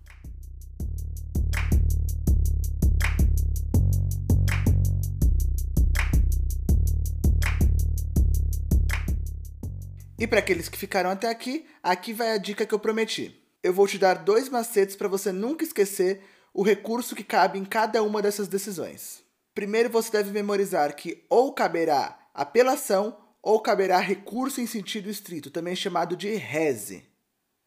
E 10.23 10.27
para 10.29 10.39
aqueles 10.39 10.69
que 10.69 10.79
ficaram 10.79 11.11
até 11.11 11.29
aqui, 11.29 11.67
aqui 11.83 12.13
vai 12.13 12.31
a 12.31 12.39
dica 12.39 12.65
que 12.65 12.73
eu 12.73 12.79
prometi. 12.79 13.45
Eu 13.61 13.75
vou 13.75 13.89
te 13.89 13.99
dar 13.99 14.15
dois 14.15 14.49
macetes 14.49 14.95
para 14.95 15.09
você 15.09 15.33
nunca 15.33 15.65
esquecer 15.65 16.23
o 16.55 16.63
recurso 16.63 17.17
que 17.17 17.25
cabe 17.25 17.59
em 17.59 17.65
cada 17.65 18.05
uma 18.05 18.23
dessas 18.23 18.47
decisões. 18.47 19.25
Primeiro 19.53 19.91
você 19.91 20.13
deve 20.13 20.31
memorizar 20.31 20.95
que 20.95 21.25
ou 21.29 21.53
caberá 21.53 22.17
apelação 22.33 23.19
ou 23.43 23.61
caberá 23.61 23.99
recurso 23.99 24.61
em 24.61 24.67
sentido 24.69 25.11
estrito, 25.11 25.51
também 25.51 25.75
chamado 25.75 26.17
de 26.17 26.33
rese. 26.37 27.03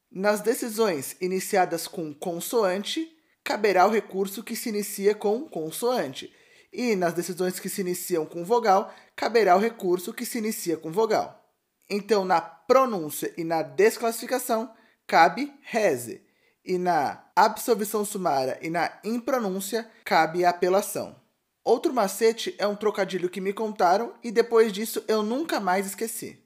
Nas 0.10 0.40
decisões 0.40 1.18
iniciadas 1.20 1.90
com 1.90 2.14
consoante, 2.14 3.06
caberá 3.44 3.86
o 3.86 3.92
recurso 3.92 4.42
que 4.42 4.56
se 4.56 4.70
inicia 4.70 5.14
com 5.14 5.42
consoante. 5.42 6.32
E 6.72 6.96
nas 6.96 7.14
decisões 7.14 7.60
que 7.60 7.68
se 7.68 7.82
iniciam 7.82 8.26
com 8.26 8.46
vogal, 8.46 8.96
caberá 9.14 9.58
o 9.58 9.60
recurso 9.60 10.14
que 10.14 10.26
se 10.26 10.38
inicia 10.38 10.78
com 10.78 10.90
vogal. 10.90 11.45
Então, 11.90 12.26
na 12.26 12.42
pronúncia 12.42 13.34
e 13.38 13.44
na 13.44 13.62
desclassificação, 13.62 14.74
cabe 15.06 15.54
rese. 15.62 16.26
E 16.64 16.78
na 16.78 17.24
absolvição 17.36 18.04
sumária 18.04 18.58
e 18.62 18.70
na 18.70 19.00
impronúncia, 19.04 19.90
cabe 20.04 20.44
apelação. 20.44 21.16
Outro 21.64 21.94
macete 21.94 22.56
é 22.58 22.66
um 22.68 22.76
trocadilho 22.76 23.30
que 23.30 23.42
me 23.42 23.54
contaram 23.54 24.14
e 24.24 24.32
depois 24.32 24.72
disso 24.72 25.04
eu 25.08 25.22
nunca 25.22 25.60
mais 25.60 25.86
esqueci. 25.86 26.44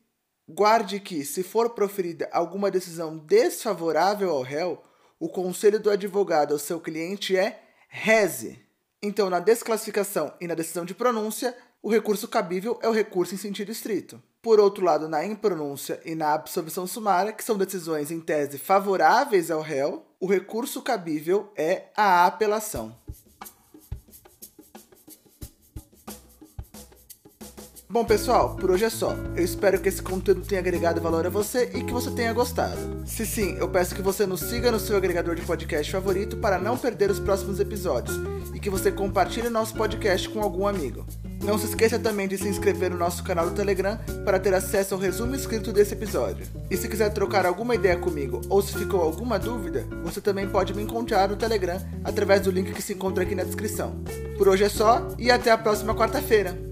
Guarde 0.47 0.99
que, 0.99 1.23
se 1.23 1.43
for 1.43 1.69
proferida 1.71 2.27
alguma 2.31 2.71
decisão 2.71 3.17
desfavorável 3.17 4.31
ao 4.31 4.41
réu, 4.41 4.83
o 5.19 5.29
conselho 5.29 5.79
do 5.79 5.89
advogado 5.89 6.53
ao 6.53 6.59
seu 6.59 6.79
cliente 6.79 7.35
é 7.37 7.61
reze. 7.87 8.65
Então, 9.01 9.29
na 9.29 9.39
desclassificação 9.39 10.33
e 10.41 10.47
na 10.47 10.55
decisão 10.55 10.83
de 10.83 10.95
pronúncia, 10.95 11.55
o 11.81 11.89
recurso 11.89 12.27
cabível 12.27 12.79
é 12.81 12.89
o 12.89 12.93
recurso 12.93 13.35
em 13.35 13.37
sentido 13.37 13.71
estrito. 13.71 14.21
Por 14.41 14.57
outro 14.57 14.85
lado, 14.85 15.09
na 15.09 15.25
impronúncia 15.25 15.99
e 16.05 16.15
na 16.15 16.33
absolvição 16.33 16.87
sumária, 16.87 17.33
que 17.33 17.43
são 17.43 17.57
decisões 17.57 18.09
em 18.09 18.21
tese 18.21 18.57
favoráveis 18.57 19.51
ao 19.51 19.61
réu, 19.61 20.05
o 20.17 20.27
recurso 20.27 20.81
cabível 20.81 21.51
é 21.57 21.87
a 21.95 22.25
apelação. 22.25 22.95
Bom, 27.91 28.05
pessoal, 28.05 28.55
por 28.55 28.69
hoje 28.69 28.85
é 28.85 28.89
só. 28.89 29.15
Eu 29.35 29.43
espero 29.43 29.79
que 29.79 29.89
esse 29.89 29.99
conteúdo 29.99 30.45
tenha 30.45 30.61
agregado 30.61 31.01
valor 31.01 31.25
a 31.25 31.29
você 31.29 31.71
e 31.73 31.83
que 31.83 31.91
você 31.91 32.11
tenha 32.11 32.31
gostado. 32.31 32.77
Se 33.03 33.25
sim, 33.25 33.57
eu 33.57 33.67
peço 33.67 33.95
que 33.95 34.01
você 34.03 34.27
nos 34.27 34.41
siga 34.41 34.71
no 34.71 34.79
seu 34.79 34.95
agregador 34.95 35.33
de 35.33 35.41
podcast 35.41 35.91
favorito 35.91 36.37
para 36.37 36.59
não 36.59 36.77
perder 36.77 37.09
os 37.09 37.19
próximos 37.19 37.59
episódios 37.59 38.15
e 38.53 38.59
que 38.59 38.69
você 38.69 38.91
compartilhe 38.91 39.49
nosso 39.49 39.73
podcast 39.73 40.29
com 40.29 40.39
algum 40.39 40.67
amigo. 40.67 41.03
Não 41.43 41.57
se 41.57 41.65
esqueça 41.65 41.97
também 41.97 42.27
de 42.27 42.37
se 42.37 42.47
inscrever 42.47 42.91
no 42.91 42.97
nosso 42.97 43.23
canal 43.23 43.49
do 43.49 43.55
Telegram 43.55 43.97
para 44.23 44.39
ter 44.39 44.53
acesso 44.53 44.93
ao 44.93 44.99
resumo 44.99 45.33
escrito 45.33 45.73
desse 45.73 45.95
episódio. 45.95 46.45
E 46.69 46.77
se 46.77 46.87
quiser 46.87 47.11
trocar 47.11 47.43
alguma 47.43 47.73
ideia 47.73 47.97
comigo 47.97 48.39
ou 48.49 48.61
se 48.61 48.77
ficou 48.77 49.01
alguma 49.01 49.39
dúvida, 49.39 49.87
você 50.03 50.21
também 50.21 50.47
pode 50.47 50.75
me 50.75 50.83
encontrar 50.83 51.27
no 51.27 51.35
Telegram 51.35 51.81
através 52.03 52.41
do 52.41 52.51
link 52.51 52.71
que 52.71 52.83
se 52.83 52.93
encontra 52.93 53.23
aqui 53.23 53.33
na 53.33 53.43
descrição. 53.43 54.03
Por 54.37 54.47
hoje 54.47 54.65
é 54.65 54.69
só 54.69 55.07
e 55.17 55.31
até 55.31 55.49
a 55.49 55.57
próxima 55.57 55.95
quarta-feira. 55.95 56.68